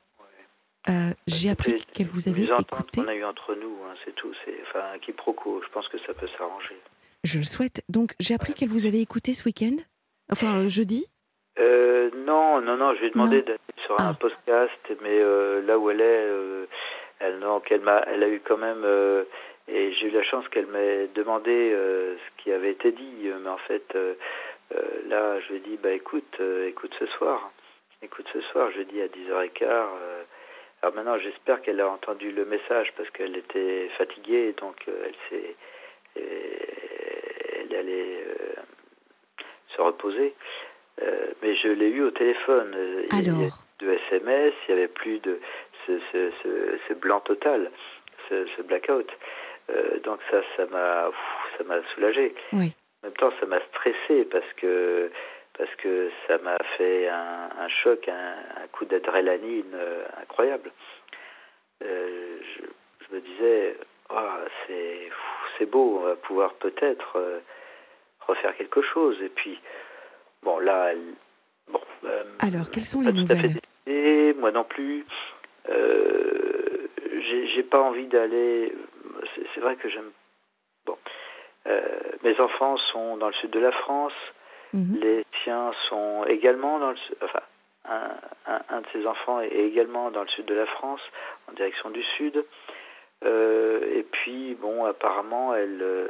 j'ai 1.28 1.50
appris 1.50 1.84
qu'elle 1.94 2.08
vous 2.08 2.28
avait 2.28 2.44
écouté. 2.44 3.02
qu'on 3.02 3.08
a 3.08 3.16
eu 3.16 3.24
entre 3.24 3.56
nous, 3.56 3.78
hein, 3.86 3.94
c'est 4.04 4.16
tout. 4.16 4.34
C'est 4.46 4.56
enfin 4.68 4.86
un 4.94 5.00
quiproquo. 5.00 5.62
Je 5.64 5.70
pense 5.70 5.88
que 5.88 5.98
ça 6.00 6.14
peut 6.14 6.28
s'arranger. 6.38 6.78
Je 7.24 7.38
le 7.38 7.46
souhaite. 7.46 7.84
Donc, 7.88 8.14
j'ai 8.20 8.34
appris 8.34 8.54
qu'elle 8.54 8.70
vous 8.70 8.86
avait 8.86 9.00
écouté 9.00 9.34
ce 9.34 9.46
week-end 9.46 9.78
Enfin, 10.32 10.60
euh, 10.60 10.70
jeudi? 10.70 11.06
Euh, 11.60 12.10
Non, 12.26 12.62
non, 12.62 12.78
non. 12.78 12.94
Je 12.96 13.00
lui 13.00 13.08
ai 13.08 13.12
demandé 13.12 13.42
d'aller 13.42 13.60
sur 13.86 14.00
un 14.00 14.12
ah. 14.12 14.18
podcast, 14.20 14.72
mais 15.02 15.20
euh, 15.20 15.62
là 15.62 15.78
où 15.78 15.90
elle 15.90 16.02
est, 16.02 16.28
elle, 17.20 17.40
donc, 17.40 17.72
elle, 17.72 17.88
a, 17.88 18.06
elle 18.08 18.24
a 18.24 18.28
eu 18.28 18.42
quand 18.42 18.58
même. 18.58 18.84
et 19.68 19.94
j'ai 19.94 20.08
eu 20.08 20.12
la 20.12 20.24
chance 20.24 20.48
qu'elle 20.50 20.68
m'ait 20.68 21.08
demandé 21.16 21.72
ce 21.74 22.44
qui 22.44 22.52
avait 22.52 22.72
été 22.72 22.92
dit. 22.92 23.30
Mais 23.42 23.50
en 23.50 23.58
fait, 23.60 23.86
là, 25.08 25.40
je 25.40 25.50
lui 25.50 25.58
ai 25.58 25.60
dit 25.60 25.78
bah, 25.82 25.92
écoute, 25.92 26.42
écoute 26.68 26.94
ce 27.00 27.06
soir. 27.08 27.52
Écoute 28.02 28.26
ce 28.34 28.42
soir, 28.42 28.70
je 28.72 28.78
lui 28.78 28.84
ai 28.84 28.86
dit 28.86 29.02
à 29.02 29.08
10h15. 29.08 29.86
Alors 30.84 30.96
maintenant, 30.96 31.18
j'espère 31.18 31.62
qu'elle 31.62 31.80
a 31.80 31.88
entendu 31.88 32.30
le 32.32 32.44
message 32.44 32.92
parce 32.98 33.10
qu'elle 33.12 33.38
était 33.38 33.88
fatiguée, 33.98 34.54
donc 34.60 34.76
elle 34.86 35.16
s'est 35.30 35.56
elle 36.18 37.74
allait 37.74 38.24
euh, 38.28 38.62
se 39.70 39.82
reposer. 39.82 40.36
Euh, 41.02 41.28
mais 41.42 41.56
je 41.56 41.70
l'ai 41.70 41.88
eu 41.88 42.04
au 42.04 42.12
téléphone. 42.12 42.76
Alors 43.12 43.22
Il 43.22 43.26
y 43.26 43.30
avait 43.30 43.50
de 43.80 43.94
SMS, 43.94 44.54
il 44.68 44.76
n'y 44.76 44.82
avait 44.82 44.90
plus 44.90 45.20
de 45.20 45.40
ce, 45.88 46.00
ce, 46.12 46.32
ce, 46.90 46.94
blanc 46.94 47.22
total, 47.22 47.72
ce, 48.28 48.62
blackout. 48.64 49.10
Euh, 49.70 50.00
donc 50.02 50.20
ça, 50.30 50.42
ça 50.58 50.66
m'a, 50.66 51.10
ça 51.58 51.64
m'a 51.64 51.82
soulagé. 51.94 52.36
Oui. 52.52 52.76
en 53.04 53.08
même 53.08 53.16
temps, 53.16 53.32
ça 53.40 53.46
m'a 53.46 53.62
stressé 53.72 54.26
parce 54.26 54.52
que 54.58 55.10
parce 55.58 55.74
que 55.76 56.10
ça 56.28 56.38
m'a 56.40 56.58
fait 56.78 57.08
un, 57.08 57.68
choc, 57.84 58.08
un, 58.08 58.68
coup 58.72 58.86
d'adrénaline 58.86 59.76
incroyable. 60.22 60.72
je, 61.82 63.16
me 63.16 63.20
disais, 63.20 63.78
oh, 64.10 64.38
c'est 64.66 65.10
c'est 65.58 65.70
beau, 65.70 66.00
on 66.02 66.06
va 66.06 66.16
pouvoir 66.16 66.54
peut-être 66.56 67.42
refaire 68.28 68.56
quelque 68.58 68.82
chose. 68.82 69.22
Et 69.22 69.30
puis, 69.30 69.60
bon, 70.42 70.58
là, 70.58 70.94
bon. 71.68 71.82
Alors, 72.40 72.70
quelles 72.72 72.86
sont 72.86 73.02
les 73.02 73.14
nouvelles? 73.14 73.60
Moi 74.40 74.52
non 74.52 74.66
plus. 74.66 75.06
Euh, 75.70 76.88
j'ai 77.56 77.64
pas 77.64 77.80
envie 77.80 78.08
d'aller. 78.08 78.74
C'est 79.54 79.62
vrai 79.62 79.76
que 79.76 79.90
j'aime. 79.90 80.12
Bon, 80.86 80.98
euh, 81.68 81.80
mes 82.24 82.38
enfants 82.40 82.78
sont 82.92 83.16
dans 83.18 83.28
le 83.28 83.34
sud 83.36 83.52
de 83.52 83.60
la 83.60 83.72
France. 83.72 84.14
Mhm. 84.74 85.00
Les 85.02 85.26
siens 85.44 85.72
sont 85.90 86.26
également 86.26 86.80
dans 86.80 86.92
le. 86.92 86.98
Enfin, 87.22 87.42
un, 87.86 88.62
un, 88.70 88.82
de 88.82 88.88
ses 88.94 89.06
enfants 89.06 89.42
est 89.42 89.50
également 89.50 90.10
dans 90.12 90.22
le 90.22 90.28
sud 90.30 90.46
de 90.46 90.56
la 90.56 90.66
France, 90.66 91.02
en 91.50 91.54
direction 91.54 91.90
du 91.90 92.04
sud. 92.18 92.44
Euh, 93.26 93.82
et 93.94 94.04
puis, 94.04 94.56
bon, 94.56 94.86
apparemment, 94.86 95.54
elle, 95.56 95.80
euh, 95.82 96.08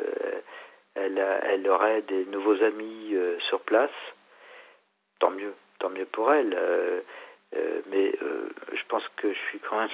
elle, 0.95 1.17
elle 1.17 1.67
aurait 1.67 2.02
des 2.04 2.26
nouveaux 2.26 2.62
amis 2.63 3.13
euh, 3.13 3.39
sur 3.49 3.60
place. 3.62 3.91
Tant 5.19 5.32
mieux, 5.32 5.54
tant 5.80 5.89
mieux 5.89 6.06
pour 6.06 6.34
elle. 6.34 6.58
Mais 7.89 8.13
je 8.73 8.82
pense 8.89 9.04
que 9.17 9.32
je 9.32 9.39
suis 9.49 9.60
quand 9.60 9.78
même 9.78 9.89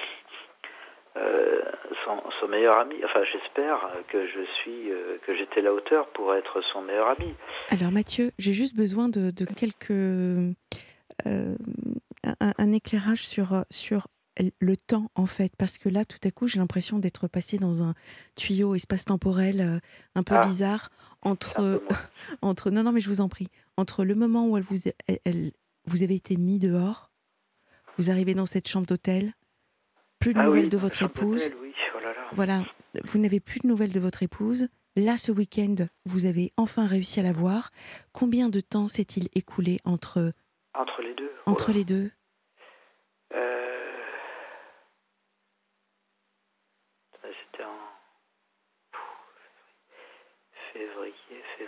son, 1.14 2.48
meilleur 2.48 2.78
ami. 2.78 2.96
Enfin, 3.04 3.20
j'espère 3.30 3.80
que 4.08 4.26
je 4.26 4.44
suis, 4.60 4.90
que 5.26 5.36
j'étais 5.36 5.60
la 5.60 5.72
hauteur 5.72 6.08
pour 6.08 6.34
être 6.34 6.60
son 6.72 6.82
meilleur 6.82 7.08
ami. 7.08 7.34
Alors, 7.70 7.92
Mathieu, 7.92 8.32
j'ai 8.38 8.52
juste 8.52 8.76
besoin 8.76 9.08
de, 9.08 9.30
quelques 9.56 9.90
un, 11.24 11.54
un, 12.24 12.72
éclairage 12.72 13.26
sur 13.26 13.64
sur 13.70 14.06
le 14.60 14.76
temps 14.76 15.10
en 15.14 15.26
fait 15.26 15.52
parce 15.56 15.78
que 15.78 15.88
là 15.88 16.04
tout 16.04 16.18
à 16.24 16.30
coup 16.30 16.48
j'ai 16.48 16.58
l'impression 16.58 16.98
d'être 16.98 17.28
passé 17.28 17.58
dans 17.58 17.82
un 17.82 17.94
tuyau 18.36 18.74
espace-temporel 18.74 19.60
euh, 19.60 19.78
un 20.14 20.22
peu 20.22 20.34
ah. 20.36 20.46
bizarre 20.46 20.90
entre 21.22 21.82
entre 22.42 22.70
non 22.70 22.82
non 22.82 22.92
mais 22.92 23.00
je 23.00 23.08
vous 23.08 23.20
en 23.20 23.28
prie 23.28 23.48
entre 23.76 24.04
le 24.04 24.14
moment 24.14 24.46
où 24.48 24.56
elle 24.56 24.62
vous 24.62 24.88
elle, 25.24 25.52
vous 25.86 26.02
avez 26.02 26.14
été 26.14 26.36
mis 26.36 26.58
dehors 26.58 27.10
vous 27.98 28.10
arrivez 28.10 28.34
dans 28.34 28.46
cette 28.46 28.68
chambre 28.68 28.86
d'hôtel 28.86 29.34
plus 30.20 30.34
de 30.34 30.38
ah 30.38 30.44
nouvelles 30.44 30.68
de 30.68 30.76
votre 30.76 31.02
épouse. 31.02 31.50
oh 31.54 31.88
voilà 32.32 32.62
vous 33.04 33.18
n'avez 33.18 33.40
plus 33.40 33.60
de 33.60 33.68
nouvelles 33.68 33.92
de 33.92 34.00
votre 34.00 34.22
épouse. 34.22 34.68
Là 34.96 35.16
ce 35.16 35.32
week-end 35.32 35.76
vous 36.04 36.26
avez 36.26 36.52
enfin 36.56 36.86
réussi 36.86 37.18
à 37.20 37.22
la 37.22 37.32
voir. 37.32 37.70
Combien 38.12 38.48
de 38.48 38.60
temps 38.60 38.88
s'est-il 38.88 39.28
écoulé 39.34 39.78
entre 39.84 40.32
entre 40.74 41.02
les 41.02 41.14
deux 41.14 41.30
entre 41.46 41.72
les 41.72 41.84
deux 41.84 42.10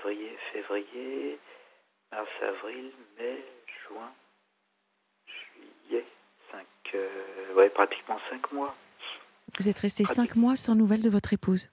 février, 0.03 0.37
février, 0.53 1.39
mars, 2.11 2.29
avril, 2.41 2.93
mai, 3.19 3.45
juin, 3.87 4.13
juillet, 5.27 6.05
euh, 6.95 7.55
ouais, 7.55 7.71
pratiquement 7.71 8.19
cinq 8.31 8.53
mois. 8.53 8.75
Vous 9.59 9.69
êtes 9.69 9.79
resté 9.79 10.05
cinq 10.05 10.37
mois 10.37 10.57
sans 10.57 10.75
nouvelles 10.75 11.03
de 11.03 11.11
votre 11.11 11.33
épouse 11.33 11.71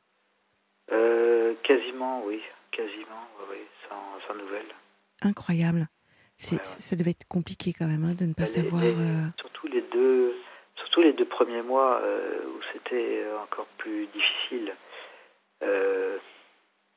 euh, 0.92 1.54
Quasiment, 1.64 2.24
oui, 2.26 2.42
quasiment, 2.72 3.28
oui, 3.50 3.58
sans, 3.88 4.28
sans 4.28 4.36
nouvelles. 4.36 4.74
Incroyable. 5.22 5.88
Ça 6.36 6.96
devait 6.96 7.12
être 7.12 7.28
compliqué 7.28 7.74
quand 7.74 7.88
même 7.88 8.06
hein, 8.06 8.16
de 8.16 8.26
ne 8.26 8.34
pas 8.34 8.46
savoir. 8.46 8.84
Euh, 8.84 9.28
surtout 9.38 9.68
les 9.68 9.82
deux, 9.92 10.36
surtout 10.76 11.02
les 11.02 11.14
deux 11.14 11.26
premiers 11.26 11.62
mois 11.62 12.02
où 12.48 12.60
c'était 12.74 13.26
encore 13.44 13.68
plus 13.78 14.08
difficile. 14.08 14.74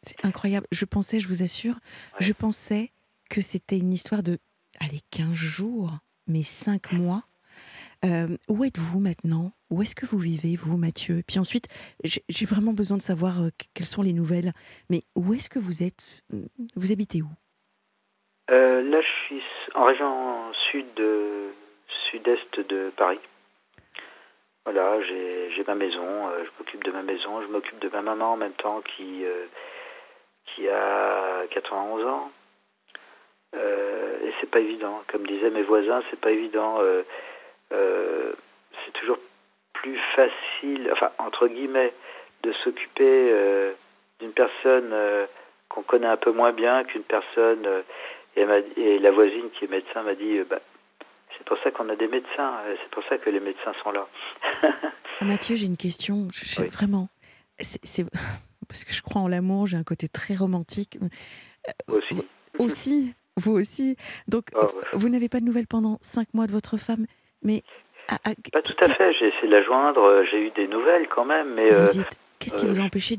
C'est 0.02 0.24
incroyable. 0.24 0.66
Je 0.72 0.84
pensais, 0.84 1.20
je 1.20 1.28
vous 1.28 1.42
assure, 1.42 1.76
je 2.18 2.32
pensais 2.32 2.90
que 3.30 3.40
c'était 3.40 3.78
une 3.78 3.92
histoire 3.92 4.22
de, 4.22 4.38
allez, 4.80 5.00
15 5.10 5.32
jours, 5.32 5.90
mais 6.26 6.42
5 6.42 6.92
mois. 6.92 7.24
Euh, 8.04 8.36
où 8.48 8.64
êtes-vous 8.64 8.98
maintenant? 8.98 9.52
Où 9.70 9.82
est-ce 9.82 9.94
que 9.94 10.06
vous 10.06 10.18
vivez, 10.18 10.56
vous, 10.56 10.76
Mathieu? 10.76 11.22
Puis 11.26 11.38
ensuite, 11.38 11.68
j'ai 12.04 12.46
vraiment 12.46 12.72
besoin 12.72 12.96
de 12.96 13.02
savoir 13.02 13.42
euh, 13.42 13.48
quelles 13.74 13.86
sont 13.86 14.02
les 14.02 14.12
nouvelles. 14.12 14.52
Mais 14.90 15.02
où 15.14 15.34
est-ce 15.34 15.48
que 15.48 15.58
vous 15.58 15.82
êtes? 15.82 16.04
Vous 16.76 16.92
habitez 16.92 17.22
où? 17.22 17.30
Euh, 18.50 18.82
Là, 18.82 19.00
je 19.00 19.26
suis 19.26 19.42
en 19.74 19.84
région 19.84 20.52
sud, 20.70 21.00
sud-est 22.10 22.60
de 22.68 22.90
Paris. 22.96 23.20
Voilà, 24.64 25.00
j'ai 25.02 25.64
ma 25.66 25.74
maison, 25.74 26.30
je 26.38 26.50
m'occupe 26.58 26.84
de 26.84 26.92
ma 26.92 27.02
maison, 27.02 27.42
je 27.42 27.48
m'occupe 27.48 27.80
de 27.80 27.88
ma 27.88 28.02
maman 28.02 28.32
en 28.32 28.36
même 28.36 28.52
temps 28.52 28.80
qui 28.82 29.24
qui 30.46 30.68
a 30.68 31.46
91 31.50 32.04
ans. 32.06 32.30
Euh, 33.54 34.18
et 34.24 34.32
c'est 34.40 34.50
pas 34.50 34.60
évident. 34.60 35.02
Comme 35.08 35.26
disaient 35.26 35.50
mes 35.50 35.62
voisins, 35.62 36.02
c'est 36.10 36.20
pas 36.20 36.30
évident. 36.30 36.78
C'est 37.72 38.92
toujours 38.92 39.18
plus 39.72 39.98
facile, 40.14 40.90
enfin 40.92 41.10
entre 41.18 41.48
guillemets, 41.48 41.92
de 42.42 42.52
s'occuper 42.64 43.74
d'une 44.20 44.32
personne 44.32 44.94
qu'on 45.68 45.82
connaît 45.82 46.06
un 46.06 46.16
peu 46.16 46.32
moins 46.32 46.52
bien 46.52 46.84
qu'une 46.84 47.02
personne. 47.02 47.66
Et, 48.36 48.46
et, 48.76 48.98
la 48.98 49.10
voisine 49.10 49.50
qui 49.50 49.64
est 49.64 49.68
médecin 49.68 50.02
m'a 50.02 50.14
dit, 50.14 50.40
bah, 50.48 50.60
c'est 51.36 51.44
pour 51.44 51.56
ça 51.62 51.70
qu'on 51.70 51.88
a 51.88 51.96
des 51.96 52.08
médecins. 52.08 52.58
C'est 52.82 52.90
pour 52.90 53.02
ça 53.08 53.18
que 53.18 53.30
les 53.30 53.40
médecins 53.40 53.72
sont 53.82 53.90
là. 53.90 54.06
Mathieu, 55.20 55.56
j'ai 55.56 55.66
une 55.66 55.76
question. 55.76 56.28
Vraiment, 56.70 57.08
c'est 57.58 58.06
parce 58.68 58.84
que 58.84 58.92
je 58.92 59.02
crois 59.02 59.22
en 59.22 59.28
l'amour, 59.28 59.66
j'ai 59.66 59.76
un 59.76 59.84
côté 59.84 60.08
très 60.08 60.34
romantique. 60.34 60.98
Euh, 61.00 61.72
aussi. 61.94 62.22
Aussi, 62.58 63.14
vous 63.36 63.52
aussi. 63.52 63.96
Donc, 64.28 64.46
ah, 64.54 64.66
vous 64.92 65.08
n'avez 65.08 65.28
pas 65.28 65.40
de 65.40 65.44
nouvelles 65.44 65.66
pendant 65.66 65.98
cinq 66.00 66.32
mois 66.34 66.46
de 66.46 66.52
votre 66.52 66.76
femme, 66.76 67.06
mais... 67.42 67.62
pas 68.52 68.62
tout 68.62 68.76
à 68.80 68.88
fait, 68.88 69.12
j'ai 69.14 69.28
essayé 69.28 69.48
de 69.48 69.52
la 69.52 69.62
joindre, 69.62 70.02
euh, 70.02 70.24
j'ai 70.30 70.46
eu 70.46 70.50
des 70.50 70.68
nouvelles 70.68 71.08
quand 71.08 71.24
même, 71.24 71.54
mais... 71.54 71.74
Euh, 71.74 71.84
qu'est-ce 72.38 72.58
qui 72.58 72.66
vous 72.66 72.80
a 72.80 72.84
empêché 72.84 73.16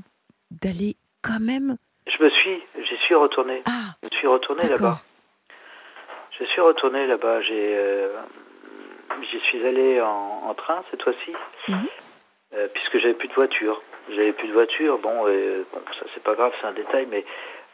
d'aller 0.51 0.95
quand 1.21 1.39
même 1.39 1.77
Je 2.07 2.23
me 2.23 2.29
suis, 2.29 2.61
j'y 2.77 2.97
suis 2.97 3.15
retourné. 3.15 3.63
Ah, 3.65 3.95
je 4.03 4.17
suis 4.17 4.27
retourné 4.27 4.67
là-bas. 4.67 4.99
Je 6.39 6.45
suis 6.45 6.61
retourné 6.61 7.07
là-bas, 7.07 7.41
j'ai... 7.41 8.07
J'y 9.31 9.39
suis 9.41 9.65
allé 9.65 10.01
en, 10.01 10.53
train 10.55 10.83
cette 10.89 11.03
fois-ci, 11.03 11.33
mhm. 11.67 11.87
puisque 12.73 12.97
j'avais 12.99 13.13
plus 13.13 13.27
de 13.27 13.33
voiture. 13.33 13.81
J'avais 14.09 14.33
plus 14.33 14.47
de 14.47 14.53
voiture. 14.53 14.97
Bon, 14.97 15.27
et, 15.27 15.63
bon 15.71 15.79
ça 15.99 16.05
c'est 16.13 16.23
pas 16.23 16.33
grave, 16.33 16.51
c'est 16.59 16.67
un 16.67 16.73
détail, 16.73 17.07
mais 17.09 17.23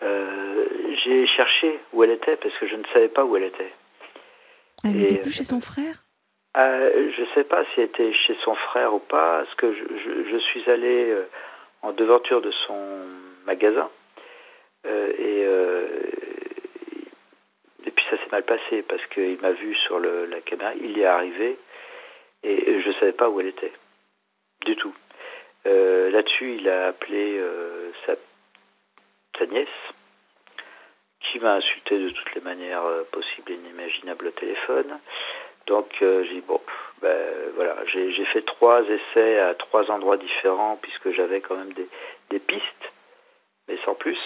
euh, 0.01 0.65
j'ai 1.03 1.27
cherché 1.27 1.79
où 1.91 2.03
elle 2.03 2.11
était 2.11 2.37
parce 2.37 2.55
que 2.57 2.67
je 2.67 2.75
ne 2.75 2.83
savais 2.93 3.09
pas 3.09 3.25
où 3.25 3.35
elle 3.35 3.43
était. 3.43 3.73
Elle 4.83 4.95
n'était 4.95 5.17
plus 5.17 5.31
chez 5.31 5.43
son 5.43 5.59
frère? 5.59 6.03
Euh, 6.57 7.11
Je 7.15 7.21
ne 7.21 7.27
sais 7.35 7.43
pas 7.43 7.63
si 7.65 7.81
elle 7.81 7.85
était 7.85 8.13
chez 8.13 8.35
son 8.43 8.55
frère 8.55 8.93
ou 8.93 8.99
pas. 8.99 9.43
Parce 9.43 9.55
que 9.55 9.73
je, 9.73 10.29
je, 10.31 10.37
suis 10.37 10.69
allé 10.69 11.09
euh, 11.11 11.25
en 11.81 11.91
devanture 11.91 12.41
de 12.41 12.51
son 12.67 13.05
magasin 13.45 13.89
euh, 14.85 15.11
et, 17.85 17.91
puis 17.91 18.05
ça 18.09 18.17
s'est 18.17 18.29
mal 18.31 18.43
passé 18.43 18.83
parce 18.83 19.05
qu'il 19.07 19.39
m'a 19.41 19.51
vu 19.51 19.75
sur 19.75 19.99
le, 19.99 20.25
la 20.25 20.41
caméra. 20.41 20.73
Il 20.75 20.97
y 20.97 21.01
est 21.01 21.05
arrivé 21.05 21.57
et 22.43 22.81
je 22.81 22.87
ne 22.87 22.93
savais 22.93 23.13
pas 23.13 23.29
où 23.29 23.39
elle 23.39 23.47
était 23.47 23.73
du 24.65 24.75
tout. 24.75 24.93
Là-dessus, 25.65 26.55
il 26.55 26.67
a 26.67 26.87
appelé 26.87 27.39
sa, 28.05 28.15
sa, 29.37 29.45
nièce, 29.45 29.67
qui 31.19 31.39
m'a 31.39 31.55
insulté 31.55 31.99
de 31.99 32.09
toutes 32.09 32.35
les 32.35 32.41
manières 32.41 32.83
possibles 33.11 33.51
et 33.51 33.55
inimaginables 33.55 34.27
au 34.27 34.31
téléphone. 34.31 34.99
Donc 35.69 35.87
j'ai 35.99 36.33
dit, 36.33 36.41
bon, 36.41 36.59
ben, 37.01 37.17
voilà, 37.55 37.77
j'ai 37.85 38.25
fait 38.25 38.41
trois 38.41 38.81
essais 38.83 39.39
à 39.39 39.53
trois 39.55 39.89
endroits 39.89 40.17
différents, 40.17 40.77
puisque 40.81 41.11
j'avais 41.11 41.39
quand 41.39 41.55
même 41.55 41.71
des, 41.73 41.87
des, 42.29 42.39
pistes, 42.39 42.91
mais 43.67 43.77
sans 43.85 43.95
plus, 43.95 44.19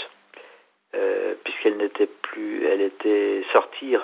puisqu'elle 1.44 1.78
n'était 1.78 2.08
plus, 2.08 2.66
elle 2.66 2.82
était 2.82 3.44
sortie 3.52 3.96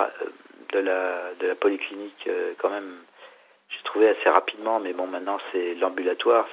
de 0.73 0.79
la, 0.79 1.33
de 1.39 1.47
la 1.47 1.55
polyclinique 1.55 2.29
quand 2.59 2.69
même, 2.69 2.97
j'ai 3.69 3.83
trouvé 3.83 4.09
assez 4.09 4.29
rapidement, 4.29 4.79
mais 4.79 4.93
bon, 4.93 5.07
maintenant 5.07 5.39
c'est 5.51 5.75
l'ambulatoire, 5.75 6.47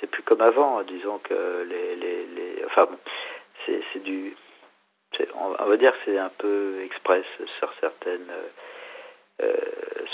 c'est 0.00 0.10
plus 0.10 0.22
comme 0.22 0.40
avant. 0.40 0.82
Disons 0.82 1.18
que 1.18 1.66
les, 1.68 1.96
les, 1.96 2.26
les 2.26 2.64
enfin 2.66 2.86
bon, 2.86 2.98
c'est, 3.66 4.02
du, 4.02 4.36
on 5.34 5.64
va 5.64 5.76
dire 5.76 5.92
que 5.92 5.98
c'est 6.04 6.18
un 6.18 6.30
peu 6.38 6.80
express 6.84 7.24
sur 7.58 7.72
certaines, 7.80 8.30
euh, 8.30 8.34
euh, 8.34 8.48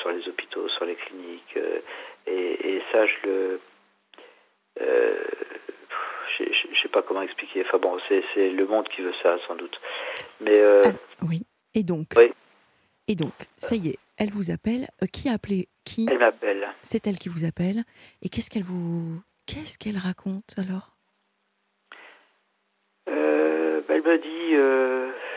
sur 0.00 0.10
les 0.10 0.28
hôpitaux, 0.28 0.68
sur 0.68 0.84
les 0.84 0.96
cliniques, 0.96 1.56
euh, 1.56 1.80
et, 2.26 2.74
et, 2.74 2.82
ça 2.92 3.06
je 3.06 3.26
le, 3.26 3.60
j'ai, 6.38 6.50
sais 6.82 6.88
pas 6.88 7.02
comment 7.02 7.22
expliquer. 7.22 7.64
Enfin 7.66 7.78
bon, 7.78 7.98
c'est 8.08 8.50
le 8.50 8.66
monde 8.66 8.88
qui 8.88 9.02
veut 9.02 9.14
ça, 9.22 9.36
sans 9.46 9.54
doute. 9.54 9.80
Mais 10.40 10.60
ah, 10.62 10.90
oui. 11.22 11.42
Et 11.74 11.82
donc. 11.82 12.08
Et 13.06 13.14
donc, 13.14 13.34
ça 13.58 13.76
y 13.76 13.88
est, 13.90 13.98
elle 14.16 14.30
vous 14.30 14.50
appelle. 14.50 14.86
qui 15.12 15.28
a 15.28 15.32
appelé 15.34 15.68
qui 15.84 16.06
Elle 16.10 16.18
m'appelle. 16.18 16.68
C'est 16.82 17.06
elle 17.06 17.18
qui 17.18 17.28
vous 17.28 17.44
appelle. 17.44 17.84
Et 18.22 18.28
qu'est-ce 18.28 18.50
qu'elle 18.50 18.62
vous, 18.62 19.20
qu'est-ce 19.46 19.78
qu'elle 19.78 19.98
raconte 19.98 20.54
alors? 20.58 20.90
Elle 23.06 24.02
me 24.02 24.18
dit. 24.18 25.33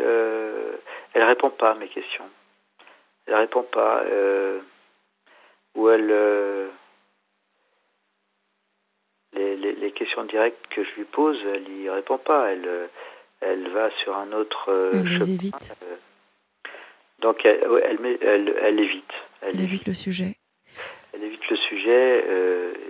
Elle, 0.00 0.78
elle 1.14 1.24
répond 1.24 1.50
pas 1.50 1.72
à 1.72 1.74
mes 1.74 1.88
questions. 1.88 2.28
Elle 3.26 3.34
répond 3.34 3.62
pas. 3.62 4.02
Euh, 4.04 4.60
ou 5.74 5.88
elle. 5.90 6.10
Euh, 6.10 6.68
les, 9.34 9.56
les, 9.56 9.92
questions 9.92 10.24
directes 10.24 10.66
que 10.70 10.82
je 10.82 10.90
lui 10.96 11.04
pose, 11.04 11.38
elle 11.54 11.68
y 11.68 11.90
répond 11.90 12.18
pas. 12.18 12.50
Elle, 12.50 12.88
elle 13.40 13.68
va 13.70 13.90
sur 14.02 14.16
un 14.16 14.32
autre. 14.32 14.90
elle 14.92 15.04
les 15.04 15.30
évite. 15.30 15.76
donc 17.20 17.44
elle, 17.44 17.62
elle, 17.84 18.18
elle, 18.22 18.56
elle 18.62 18.80
évite. 18.80 19.12
Elle, 19.42 19.60
évite, 19.60 19.86
le 19.86 19.94
sujet. 19.94 20.36
Elle 21.12 21.22
évite 21.22 21.48
le 21.48 21.56
sujet 21.56 22.24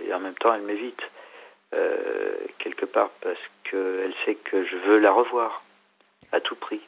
et 0.07 0.13
en 0.13 0.19
même 0.19 0.35
temps 0.35 0.53
elle 0.53 0.61
m'évite. 0.61 1.01
quelque 2.59 2.85
part 2.85 3.09
parce 3.21 3.39
qu'elle 3.63 4.13
sait 4.25 4.35
que 4.35 4.65
je 4.65 4.75
veux 4.77 4.99
la 4.99 5.11
revoir 5.11 5.63
à 6.31 6.39
tout 6.39 6.55
prix. 6.55 6.81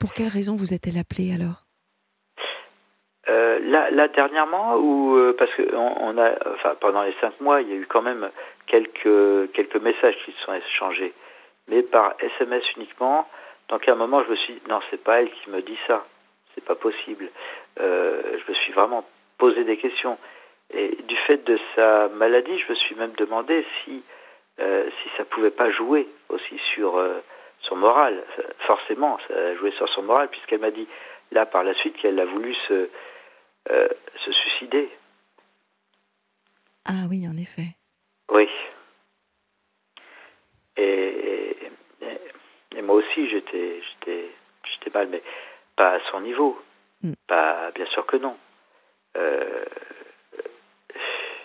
Pour 0.00 0.14
quelle 0.14 0.28
raison 0.28 0.56
vous 0.56 0.72
êtes-elle 0.72 0.98
appelée 0.98 1.34
alors? 1.34 1.66
Euh, 3.28 3.58
là, 3.60 4.08
dernièrement, 4.08 4.76
ou 4.76 5.14
euh, 5.16 5.36
parce 5.38 5.52
que 5.52 5.74
on, 5.74 6.16
a, 6.16 6.32
enfin, 6.54 6.74
pendant 6.80 7.02
les 7.02 7.14
cinq 7.20 7.38
mois, 7.40 7.60
il 7.60 7.68
y 7.68 7.72
a 7.72 7.76
eu 7.76 7.86
quand 7.86 8.00
même 8.00 8.30
quelques 8.66 9.52
quelques 9.52 9.76
messages 9.76 10.16
qui 10.24 10.32
se 10.32 10.40
sont 10.40 10.54
échangés, 10.54 11.12
mais 11.68 11.82
par 11.82 12.14
SMS 12.18 12.64
uniquement. 12.76 13.28
Donc 13.68 13.86
à 13.86 13.92
un 13.92 13.94
moment, 13.94 14.24
je 14.24 14.30
me 14.30 14.36
suis, 14.36 14.54
dit, 14.54 14.62
non, 14.68 14.80
c'est 14.90 15.04
pas 15.04 15.20
elle 15.20 15.30
qui 15.30 15.50
me 15.50 15.60
dit 15.60 15.78
ça, 15.86 16.04
c'est 16.54 16.64
pas 16.64 16.74
possible. 16.74 17.28
Euh, 17.78 18.38
je 18.38 18.50
me 18.50 18.56
suis 18.56 18.72
vraiment 18.72 19.04
posé 19.36 19.64
des 19.64 19.76
questions, 19.76 20.16
et 20.72 20.96
du 21.06 21.16
fait 21.26 21.44
de 21.44 21.58
sa 21.76 22.08
maladie, 22.08 22.58
je 22.58 22.72
me 22.72 22.74
suis 22.74 22.94
même 22.94 23.12
demandé 23.18 23.66
si 23.84 24.02
si 24.58 25.08
ça 25.16 25.24
pouvait 25.24 25.50
pas 25.50 25.70
jouer 25.70 26.06
aussi 26.28 26.60
sur 26.74 27.02
son 27.62 27.76
moral. 27.76 28.24
Forcément, 28.66 29.18
ça 29.28 29.34
a 29.34 29.54
joué 29.56 29.72
sur 29.72 29.88
son 29.90 30.02
moral 30.02 30.28
puisqu'elle 30.28 30.60
m'a 30.60 30.70
dit 30.70 30.88
là 31.32 31.46
par 31.46 31.64
la 31.64 31.74
suite 31.74 31.96
qu'elle 31.96 32.18
a 32.18 32.24
voulu 32.24 32.54
se, 32.68 32.88
euh, 33.70 33.88
se 34.24 34.32
suicider. 34.32 34.90
Ah 36.84 37.06
oui, 37.08 37.26
en 37.28 37.36
effet. 37.36 37.76
Oui. 38.30 38.48
Et, 40.76 41.56
et, 42.74 42.82
moi 42.82 42.96
aussi, 42.96 43.28
j'étais, 43.28 43.82
j'étais, 43.82 44.30
j'étais 44.64 44.98
mal, 44.98 45.08
mais 45.08 45.22
pas 45.76 45.94
à 45.94 46.00
son 46.10 46.20
niveau. 46.20 46.58
Hmm. 47.02 47.12
Pas, 47.26 47.70
bien 47.72 47.86
sûr 47.86 48.06
que 48.06 48.16
non. 48.16 48.36
Euh, 49.16 49.64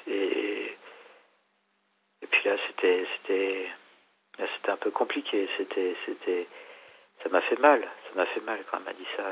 et, 0.07 0.75
et 2.21 2.27
puis 2.27 2.49
là, 2.49 2.55
c'était, 2.67 3.05
c'était, 4.37 4.71
un 4.71 4.77
peu 4.77 4.91
compliqué. 4.91 5.47
C'était, 5.57 5.95
c'était, 6.05 6.47
ça 7.23 7.29
m'a 7.29 7.41
fait 7.41 7.59
mal. 7.59 7.81
Ça 7.81 8.15
m'a 8.15 8.25
fait 8.27 8.41
mal 8.41 8.59
quand 8.69 8.77
elle 8.77 8.83
m'a 8.83 8.93
dit 8.93 9.07
ça. 9.15 9.23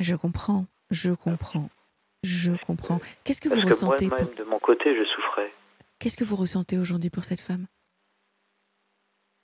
Je 0.00 0.14
comprends. 0.14 0.66
Je 0.90 1.10
comprends. 1.10 1.68
Je 2.22 2.52
comprends. 2.66 3.00
Qu'est-ce 3.24 3.40
que 3.40 3.48
vous 3.48 3.66
ressentez 3.66 4.08
moi, 4.08 4.18
de 4.36 4.44
mon 4.44 4.58
côté, 4.58 4.96
je 4.96 5.04
souffrais. 5.04 5.52
Qu'est-ce 5.98 6.16
que 6.16 6.24
vous 6.24 6.36
ressentez 6.36 6.78
aujourd'hui 6.78 7.10
pour 7.10 7.24
cette 7.24 7.40
femme? 7.40 7.66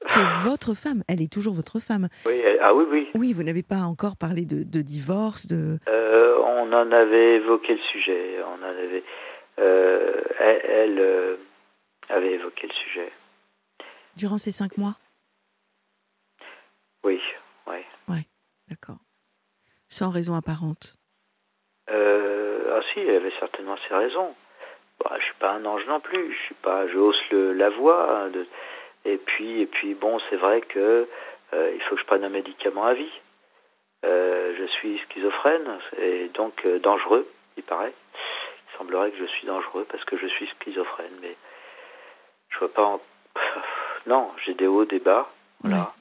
C'est 0.06 0.24
votre 0.44 0.74
femme. 0.74 1.02
Elle 1.08 1.20
est 1.20 1.32
toujours 1.32 1.54
votre 1.54 1.78
femme. 1.78 2.08
Oui. 2.26 2.42
Ah 2.62 2.74
oui, 2.74 2.84
oui. 2.90 3.08
Oui, 3.14 3.32
vous 3.32 3.42
n'avez 3.42 3.62
pas 3.62 3.82
encore 3.82 4.16
parlé 4.16 4.44
de, 4.44 4.82
divorce, 4.82 5.46
de. 5.46 5.78
Euh, 5.88 6.38
on 6.38 6.72
en 6.72 6.92
avait 6.92 7.36
évoqué 7.36 7.74
le 7.74 7.80
sujet. 7.92 8.36
On 8.44 8.64
en 8.64 8.68
avait. 8.68 9.02
Euh, 9.58 10.22
elle, 10.38 10.98
euh, 10.98 11.36
avait 12.08 12.32
évoqué 12.32 12.66
le 12.66 12.72
sujet. 12.72 13.12
Durant 14.16 14.38
ces 14.38 14.52
cinq 14.52 14.76
mois? 14.76 14.96
Oui, 17.04 17.20
oui. 17.66 17.78
Oui, 18.08 18.26
d'accord. 18.68 18.98
Sans 19.88 20.10
raison 20.10 20.34
apparente? 20.34 20.94
Euh, 21.90 22.76
Ah 22.78 22.82
si, 22.92 23.00
elle 23.00 23.16
avait 23.16 23.32
certainement 23.38 23.76
ses 23.88 23.94
raisons. 23.94 24.34
Bah, 25.02 25.16
je 25.18 25.24
suis 25.24 25.34
pas 25.34 25.52
un 25.52 25.64
ange 25.64 25.86
non 25.86 26.00
plus. 26.00 26.32
Je 26.32 26.38
suis 26.42 26.54
pas, 26.56 26.86
je 26.88 26.96
hausse 26.96 27.30
le, 27.30 27.52
la 27.54 27.70
voix. 27.70 28.10
Hein, 28.10 28.30
de, 28.30 28.46
et 29.04 29.16
puis, 29.16 29.62
et 29.62 29.66
puis 29.66 29.94
bon, 29.94 30.18
c'est 30.28 30.36
vrai 30.36 30.60
que 30.60 31.08
euh, 31.52 31.72
il 31.74 31.82
faut 31.82 31.94
que 31.94 32.00
je 32.00 32.06
prenne 32.06 32.24
un 32.24 32.28
médicament 32.28 32.84
à 32.84 32.94
vie. 32.94 33.12
Euh, 34.04 34.54
je 34.58 34.64
suis 34.66 34.98
schizophrène 34.98 35.78
et 35.98 36.28
donc 36.28 36.64
euh, 36.64 36.78
dangereux, 36.78 37.30
il 37.56 37.62
paraît. 37.62 37.92
Il 38.72 38.78
semblerait 38.78 39.10
que 39.10 39.18
je 39.18 39.26
suis 39.26 39.46
dangereux 39.46 39.86
parce 39.90 40.04
que 40.04 40.16
je 40.16 40.26
suis 40.26 40.46
schizophrène, 40.46 41.18
mais 41.20 41.36
je 42.50 42.58
vois 42.58 42.72
pas. 42.72 42.84
En... 42.84 43.00
non, 44.06 44.30
j'ai 44.44 44.54
des 44.54 44.66
hauts, 44.66 44.84
des 44.84 44.98
bas. 44.98 45.30
Voilà. 45.62 45.92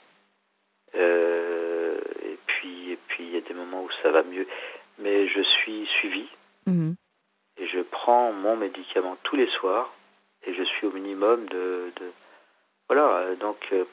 Euh, 0.95 1.99
et 2.23 2.37
puis, 2.45 2.91
et 2.91 2.99
puis 3.07 3.25
il 3.25 3.33
y 3.33 3.37
a 3.37 3.41
des 3.41 3.53
moments 3.53 3.83
où 3.83 3.89
ça 4.01 4.09
va 4.11 4.23
mieux, 4.23 4.47
mais 4.97 5.27
je 5.27 5.41
suis 5.41 5.85
suivi 5.99 6.27
mhm. 6.65 6.95
et 7.57 7.67
je 7.67 7.81
prends 7.81 8.31
mon 8.31 8.57
médicament 8.57 9.17
tous 9.23 9.35
les 9.35 9.47
soirs 9.47 9.93
et 10.45 10.53
je 10.53 10.63
suis 10.63 10.87
au 10.87 10.91
minimum 10.91 11.45
de, 11.47 11.91
de... 11.99 12.11
voilà. 12.87 13.35
Donc 13.35 13.57
euh, 13.71 13.85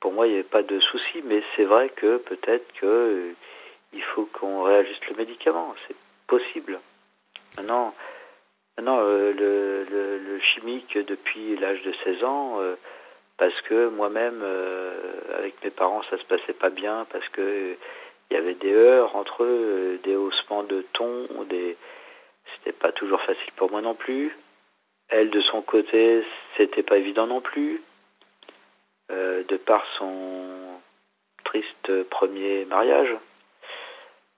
pour 0.00 0.12
moi 0.12 0.26
il 0.26 0.30
n'y 0.30 0.38
avait 0.38 0.48
pas 0.48 0.62
de 0.62 0.80
souci, 0.80 1.22
mais 1.24 1.42
c'est 1.54 1.64
vrai 1.64 1.90
que 1.90 2.16
peut-être 2.16 2.72
que 2.80 2.86
euh, 2.86 3.32
il 3.92 4.02
faut 4.02 4.26
qu'on 4.26 4.62
réajuste 4.62 5.06
le 5.08 5.16
médicament, 5.16 5.74
c'est 5.86 5.96
possible. 6.26 6.80
Maintenant, 7.56 7.94
maintenant 8.76 9.00
le, 9.00 9.32
le, 9.32 10.18
le, 10.18 10.40
chimique 10.40 10.96
depuis 10.96 11.56
l'âge 11.56 11.82
de 11.82 11.92
16 12.04 12.24
ans 12.24 12.58
parce 13.40 13.58
que 13.62 13.88
moi-même, 13.88 14.42
euh, 14.42 14.92
avec 15.38 15.54
mes 15.64 15.70
parents, 15.70 16.02
ça 16.10 16.18
se 16.18 16.24
passait 16.24 16.52
pas 16.52 16.68
bien, 16.68 17.06
parce 17.10 17.26
que 17.30 17.74
il 18.30 18.34
y 18.34 18.36
avait 18.36 18.54
des 18.54 18.70
heures 18.70 19.16
entre 19.16 19.44
eux, 19.44 19.46
euh, 19.48 19.98
des 20.04 20.14
haussements 20.14 20.62
de 20.62 20.84
ton, 20.92 21.26
des 21.48 21.78
c'était 22.54 22.76
pas 22.76 22.92
toujours 22.92 23.20
facile 23.22 23.52
pour 23.56 23.70
moi 23.70 23.80
non 23.80 23.94
plus. 23.94 24.36
Elle, 25.08 25.30
de 25.30 25.40
son 25.40 25.62
côté, 25.62 26.22
c'était 26.58 26.82
pas 26.82 26.98
évident 26.98 27.26
non 27.26 27.40
plus. 27.40 27.82
Euh, 29.10 29.42
de 29.44 29.56
par 29.56 29.84
son 29.96 30.78
triste 31.44 32.04
premier 32.10 32.66
mariage, 32.66 33.16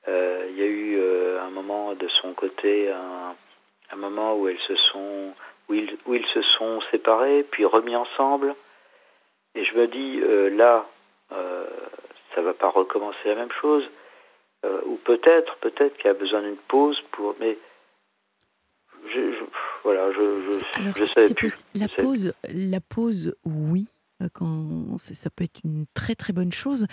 il 0.06 0.58
y 0.58 0.62
a 0.62 0.66
eu 0.66 1.38
un 1.40 1.50
moment 1.50 1.94
de 1.94 2.06
son 2.20 2.34
côté, 2.34 2.90
un, 2.90 3.96
moment 3.96 4.36
où 4.36 4.48
elles 4.48 4.60
se 4.68 4.76
sont, 4.76 5.34
où 5.68 5.74
ils 5.74 6.26
se 6.34 6.42
sont 6.56 6.80
séparés, 6.92 7.44
puis 7.50 7.64
remis 7.64 7.96
ensemble. 7.96 8.54
Et 9.54 9.64
je 9.64 9.74
me 9.74 9.86
dis, 9.86 10.20
euh, 10.20 10.50
là, 10.50 10.88
euh, 11.32 11.66
ça 12.34 12.42
va 12.42 12.54
pas 12.54 12.70
recommencer 12.70 13.18
la 13.26 13.34
même 13.34 13.52
chose. 13.60 13.84
Euh, 14.64 14.80
ou 14.86 14.96
peut-être, 14.96 15.56
peut-être 15.58 15.96
qu'il 15.96 16.06
y 16.06 16.10
a 16.10 16.14
besoin 16.14 16.42
d'une 16.42 16.56
pause 16.68 16.98
pour. 17.12 17.34
Mais 17.40 17.58
je, 19.12 19.44
voilà, 19.82 20.10
je, 20.12 20.52
je, 20.52 20.80
Alors, 20.80 21.34
plus. 21.34 21.64
La 21.74 21.88
pause, 21.88 22.32
la 22.44 22.80
pause, 22.80 23.34
oui, 23.44 23.88
quand 24.32 24.96
ça 24.98 25.30
peut 25.30 25.44
être 25.44 25.60
une 25.64 25.86
très 25.94 26.14
très 26.14 26.32
bonne 26.32 26.52
chose, 26.52 26.86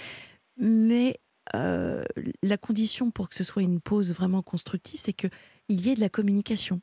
mais 0.58 1.20
la 1.54 2.58
condition 2.58 3.12
pour 3.12 3.30
que 3.30 3.36
ce 3.36 3.44
soit 3.44 3.62
une 3.62 3.80
pause 3.80 4.14
vraiment 4.14 4.42
constructive, 4.42 5.00
c'est 5.00 5.14
qu'il 5.14 5.30
y 5.70 5.92
ait 5.92 5.96
de 5.96 6.02
la 6.02 6.10
communication. 6.10 6.82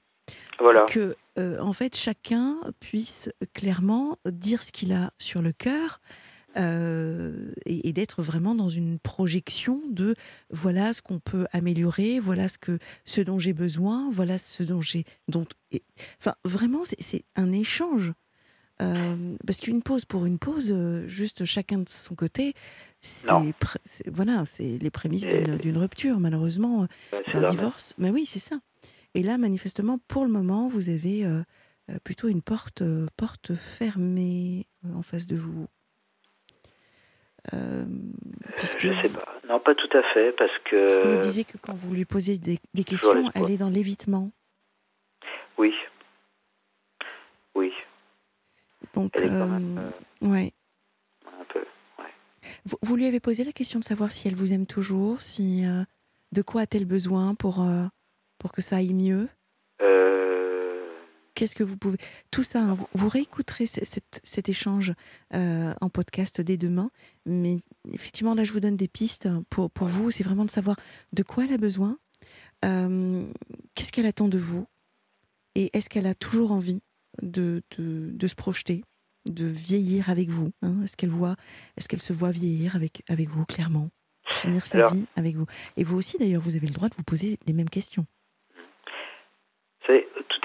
Voilà. 0.59 0.87
Que, 0.87 1.17
euh, 1.39 1.59
en 1.61 1.73
fait, 1.73 1.97
chacun 1.97 2.57
puisse 2.81 3.31
clairement 3.55 4.19
dire 4.25 4.63
ce 4.63 4.73
qu'il 4.73 4.93
a 4.93 5.13
sur 5.19 5.43
le 5.43 5.53
cœur. 5.53 6.01
Euh, 6.59 7.53
et, 7.67 7.93
d'être 7.93 8.23
vraiment 8.23 8.55
dans 8.55 8.71
une 8.71 8.99
projection 8.99 9.83
de 9.91 10.15
voilà 10.49 10.95
ce 10.95 11.03
qu'on 11.03 11.19
peut 11.19 11.47
améliorer, 11.53 12.19
voilà 12.19 12.49
ce 12.49 12.57
que 12.57 12.79
ce 13.05 13.21
dont 13.21 13.39
j'ai 13.39 13.53
besoin, 13.53 14.09
voilà 14.11 14.39
ce 14.39 14.63
dont 14.63 14.81
j'ai 14.81 15.05
dont 15.29 15.45
enfin 16.19 16.35
vraiment 16.45 16.81
c'est 16.85 17.25
un 17.37 17.53
échange 17.53 18.15
euh, 18.81 19.37
parce 19.47 19.61
qu'une 19.61 19.83
pause 19.83 20.07
pour 20.07 20.25
une 20.25 20.39
pause, 20.39 20.75
juste 21.07 21.45
chacun 21.45 21.79
de 21.79 21.89
son 21.91 22.15
côté, 22.15 22.55
c'est 23.03 23.29
voilà, 24.07 24.47
c'est 24.47 24.79
les 24.79 24.91
prémices 24.91 25.29
d'une 25.29 25.77
rupture 25.77 26.21
malheureusement, 26.21 26.87
d'un 27.35 27.51
divorce. 27.51 27.93
Mais 27.99 28.09
oui, 28.09 28.25
c'est 28.25 28.39
ça. 28.39 28.61
Et 29.17 29.23
là, 29.23 29.39
manifestement, 29.39 29.99
pour 30.09 30.27
le 30.27 30.31
moment, 30.31 30.69
vous 30.69 30.91
avez 30.91 31.25
euh, 31.25 31.41
euh, 31.89 31.99
plutôt 32.05 32.29
une 32.29 32.43
porte, 32.43 32.83
euh, 32.83 33.07
porte 33.17 33.55
fermée 33.55 34.67
en 34.95 35.01
face 35.01 35.27
de 35.27 35.37
vous. 35.37 35.67
puisque 38.59 38.93
je 38.93 39.01
sais 39.01 39.19
pas. 39.19 39.25
Non, 39.49 39.59
pas 39.59 39.75
tout 39.75 39.89
à 39.97 40.03
fait, 40.13 40.33
parce 40.33 40.53
que. 40.71 40.89
Parce 40.89 40.99
que 40.99 41.09
vous 41.15 41.21
disiez 41.23 41.45
que 41.45 41.57
quand 41.57 41.73
vous 41.73 41.95
lui 41.95 42.05
posez 42.05 42.37
des, 42.37 42.59
questions, 42.85 43.31
elle 43.35 43.51
est 43.51 43.57
dans 43.57 43.71
l'évitement. 43.71 44.33
Oui. 45.57 45.73
Oui. 47.55 47.73
Donc, 48.93 49.15
ouais. 49.17 50.53
Un 51.41 51.45
peu, 51.49 51.61
ouais. 51.99 52.13
Vous, 52.67 52.77
vous, 52.83 52.97
lui 52.97 53.07
avez 53.07 53.21
posé 53.21 53.45
la 53.45 53.53
question 53.53 53.81
de 53.81 53.85
savoir 53.85 54.13
si 54.13 54.29
elle 54.29 54.35
vous 54.35 54.53
aime 54.53 54.67
toujours, 54.67 55.23
si 55.23 55.65
de 56.33 56.43
quoi 56.43 56.63
a-t-elle 56.63 56.85
besoin 56.85 57.35
pour 57.35 57.65
pour 58.39 58.53
que 58.53 58.63
ça 58.63 58.77
aille 58.77 58.95
mieux 58.95 59.29
Qu'est-ce 61.35 61.55
que 61.55 61.63
vous 61.63 61.77
pouvez... 61.77 61.99
Tout 62.31 62.43
ça, 62.43 62.63
hein, 62.63 62.77
vous, 62.95 63.09
réécouterez 63.11 63.67
cet, 63.67 64.49
échange 64.49 64.95
euh, 65.35 65.75
en 65.83 65.91
podcast 65.91 66.41
dès 66.41 66.57
demain. 66.57 66.91
Mais 67.27 67.59
effectivement, 67.93 68.35
là, 68.35 68.43
je 68.43 68.53
vous 68.53 68.61
donne 68.61 68.79
des 68.79 68.89
pistes 68.89 69.29
pour, 69.51 69.71
pour 69.71 69.87
vous. 69.87 70.11
C'est 70.11 70.25
vraiment 70.25 70.47
de 70.47 70.51
savoir 70.51 70.77
de 71.13 71.23
quoi 71.23 71.45
elle 71.45 71.53
a 71.53 71.59
besoin, 71.59 71.99
euh, 72.65 73.27
qu'est-ce 73.75 73.93
qu'elle 73.93 74.07
attend 74.07 74.29
de 74.29 74.39
vous, 74.39 74.67
et 75.55 75.77
est-ce 75.77 75.89
qu'elle 75.89 76.07
a 76.07 76.15
toujours 76.15 76.53
envie 76.53 76.83
de, 77.23 77.63
de, 77.79 78.27
se 78.27 78.35
projeter, 78.35 78.83
de 79.27 79.47
vieillir 79.47 80.11
avec 80.11 80.29
vous 80.29 80.53
hein? 80.63 80.83
Est-ce 80.85 80.97
qu'elle 80.97 81.11
voit, 81.11 81.37
est-ce 81.77 81.89
qu'elle 81.89 82.01
se 82.01 82.13
voit 82.13 82.31
vieillir 82.31 82.77
avec, 82.77 83.03
avec 83.09 83.29
vous, 83.29 83.45
clairement 83.45 83.91
Finir 84.29 84.67
sa 84.67 84.89
vie 84.89 85.05
avec 85.15 85.37
vous. 85.37 85.47
Et 85.77 85.85
vous 85.85 85.97
aussi, 85.97 86.19
d'ailleurs, 86.19 86.43
vous 86.43 86.57
avez 86.57 86.67
le 86.67 86.73
droit 86.73 86.89
de 86.89 86.95
vous 86.97 87.05
poser 87.05 87.39
les 87.47 87.53
mêmes 87.53 87.71
questions. 87.71 88.07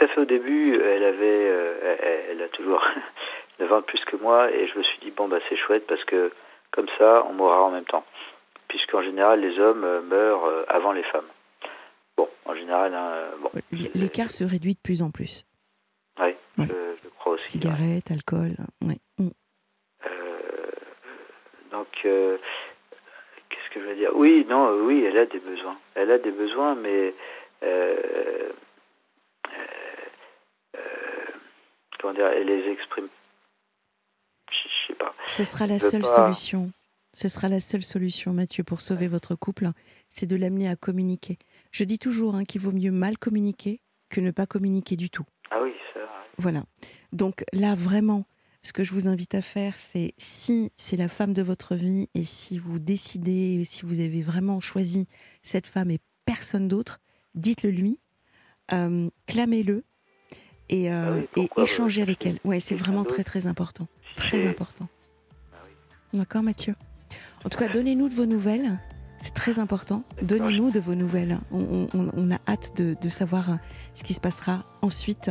Tout 0.02 0.06
à 0.06 0.16
fait 0.16 0.22
au 0.22 0.26
début, 0.26 0.82
elle 0.82 1.04
avait, 1.04 1.48
euh, 1.48 2.26
elle, 2.32 2.42
a 2.42 2.48
toujours 2.48 2.84
9 3.60 3.72
ans 3.72 3.82
de 3.82 3.86
plus 3.86 4.04
que 4.06 4.16
moi, 4.16 4.50
et 4.52 4.68
je 4.68 4.76
me 4.76 4.82
suis 4.82 4.98
dit 5.00 5.12
bon 5.12 5.28
bah 5.28 5.38
c'est 5.48 5.56
chouette 5.56 5.86
parce 5.86 6.04
que 6.06 6.32
comme 6.72 6.88
ça 6.98 7.24
on 7.30 7.34
mourra 7.34 7.62
en 7.62 7.70
même 7.70 7.86
temps, 7.86 8.04
puisqu'en 8.68 9.04
général 9.04 9.42
les 9.42 9.60
hommes 9.60 9.84
euh, 9.84 10.02
meurent 10.02 10.46
euh, 10.46 10.64
avant 10.70 10.92
les 10.92 11.04
femmes. 11.04 11.28
Bon, 12.18 12.28
en 12.46 12.56
général, 12.56 12.96
hein, 12.96 13.12
bon. 13.42 13.52
L'écart 13.94 14.32
se 14.32 14.44
réduit 14.44 14.74
de 14.74 14.80
plus 14.84 15.04
en 15.04 15.12
plus. 15.12 15.46
Oui, 16.20 16.34
Je, 16.58 17.10
crois 17.20 17.34
aussi. 17.34 17.60
Cigarettes, 17.60 18.10
alcool, 18.10 18.56
oui. 18.82 19.00
Mm. 19.20 19.30
donc, 21.72 21.88
qu'est-ce 22.02 23.70
que 23.72 23.82
je 23.82 23.86
veux 23.86 23.96
dire? 23.96 24.16
Oui, 24.16 24.48
non, 24.50 24.72
oui, 24.84 25.06
elle 25.06 25.20
a 25.20 25.28
des 25.28 25.40
besoins. 25.40 25.78
Elle 25.94 26.10
a 26.10 26.18
des 26.18 26.32
besoins, 26.32 26.74
mais 26.74 27.14
comment 32.02 32.14
dire, 32.14 32.28
elle 32.28 32.48
les 32.48 32.72
exprime. 32.72 33.08
Je, 34.50 34.88
sais 34.88 34.98
pas. 34.98 35.14
Ce 35.28 35.44
sera 35.44 35.68
la 35.68 35.80
seule 35.80 36.06
solution. 36.06 36.72
Ce 37.14 37.28
sera 37.28 37.50
la 37.50 37.60
seule 37.60 37.84
solution, 37.84 38.34
Mathieu, 38.34 38.64
pour 38.64 38.82
sauver 38.82 39.08
votre 39.08 39.36
couple, 39.36 39.70
c'est 40.10 40.26
de 40.26 40.36
l'amener 40.36 40.70
à 40.70 40.76
communiquer. 40.76 41.38
Je 41.72 41.84
dis 41.84 42.00
toujours 42.00 42.36
hein, 42.36 42.46
qu'il 42.46 42.62
vaut 42.62 42.72
mieux 42.72 42.92
mal 42.92 43.18
communiquer 43.18 43.82
que 44.10 44.22
ne 44.22 44.32
pas 44.32 44.46
communiquer 44.46 44.96
du 44.96 45.10
tout. 45.10 45.26
Ah 45.52 45.60
oui, 45.62 45.74
ça. 45.94 46.00
Voilà. 46.38 46.64
Donc 47.12 47.44
là, 47.52 47.76
vraiment, 47.76 48.26
ce 48.62 48.74
que 48.74 48.84
je 48.84 48.94
vous 48.94 49.08
invite 49.08 49.36
à 49.36 49.42
faire, 49.42 49.78
c'est 49.78 50.14
si 50.18 50.72
c'est 50.78 50.98
la 50.98 51.08
femme 51.08 51.34
de 51.34 51.42
votre 51.42 51.76
vie 51.76 52.10
et 52.14 52.24
si 52.24 52.58
vous 52.58 52.80
décidez, 52.80 53.64
si 53.66 53.86
vous 53.86 54.00
avez 54.00 54.22
vraiment 54.22 54.62
choisi 54.62 55.08
cette 55.44 55.68
femme 55.68 55.92
et 55.92 56.00
personne 56.26 56.68
d'autre, 56.68 57.00
dites-le 57.36 57.72
lui, 57.72 58.00
euh, 58.72 59.10
clamez-le, 59.28 59.84
et, 60.72 60.92
euh, 60.92 61.22
ah 61.38 61.40
et 61.40 61.50
échanger 61.62 62.02
avec 62.02 62.26
elle. 62.26 62.40
Ouais, 62.44 62.60
c'est 62.60 62.76
vraiment 62.76 63.04
très 63.04 63.24
très 63.24 63.46
important. 63.46 63.88
Très 64.16 64.48
important. 64.48 64.88
Ah 65.54 65.58
D'accord, 66.14 66.42
Mathieu? 66.42 66.76
En 67.46 67.50
tout 67.50 67.60
cas, 67.60 67.68
donnez-nous 67.68 68.10
de 68.10 68.16
vos 68.16 68.26
nouvelles. 68.26 68.80
C'est 69.20 69.34
très 69.34 69.60
important. 69.60 70.04
Donnez-nous 70.24 70.72
de 70.72 70.80
vos 70.80 70.96
nouvelles. 70.96 71.40
On, 71.52 72.32
a 72.32 72.40
hâte 72.52 72.82
de, 72.82 73.10
savoir 73.10 73.52
euh, 73.52 73.56
ce 73.94 74.04
qui 74.04 74.14
se 74.14 74.22
passera 74.22 74.64
ensuite. 74.82 75.30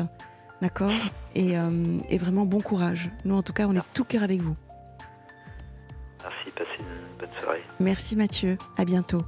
D'accord? 0.62 0.93
Et, 1.34 1.59
euh, 1.59 1.99
et, 2.09 2.18
vraiment 2.18 2.45
bon 2.45 2.61
courage. 2.61 3.11
Nous, 3.24 3.34
en 3.34 3.43
tout 3.43 3.53
cas, 3.53 3.66
on 3.66 3.74
est 3.74 3.80
tout 3.95 4.05
cœur 4.05 4.22
avec 4.22 4.41
vous. 4.41 4.57
Merci, 6.22 6.51
passez 6.55 6.70
une 6.78 7.18
bonne 7.18 7.41
soirée. 7.41 7.62
Merci 7.80 8.14
Mathieu. 8.14 8.59
À 8.76 8.84
bientôt. 8.84 9.22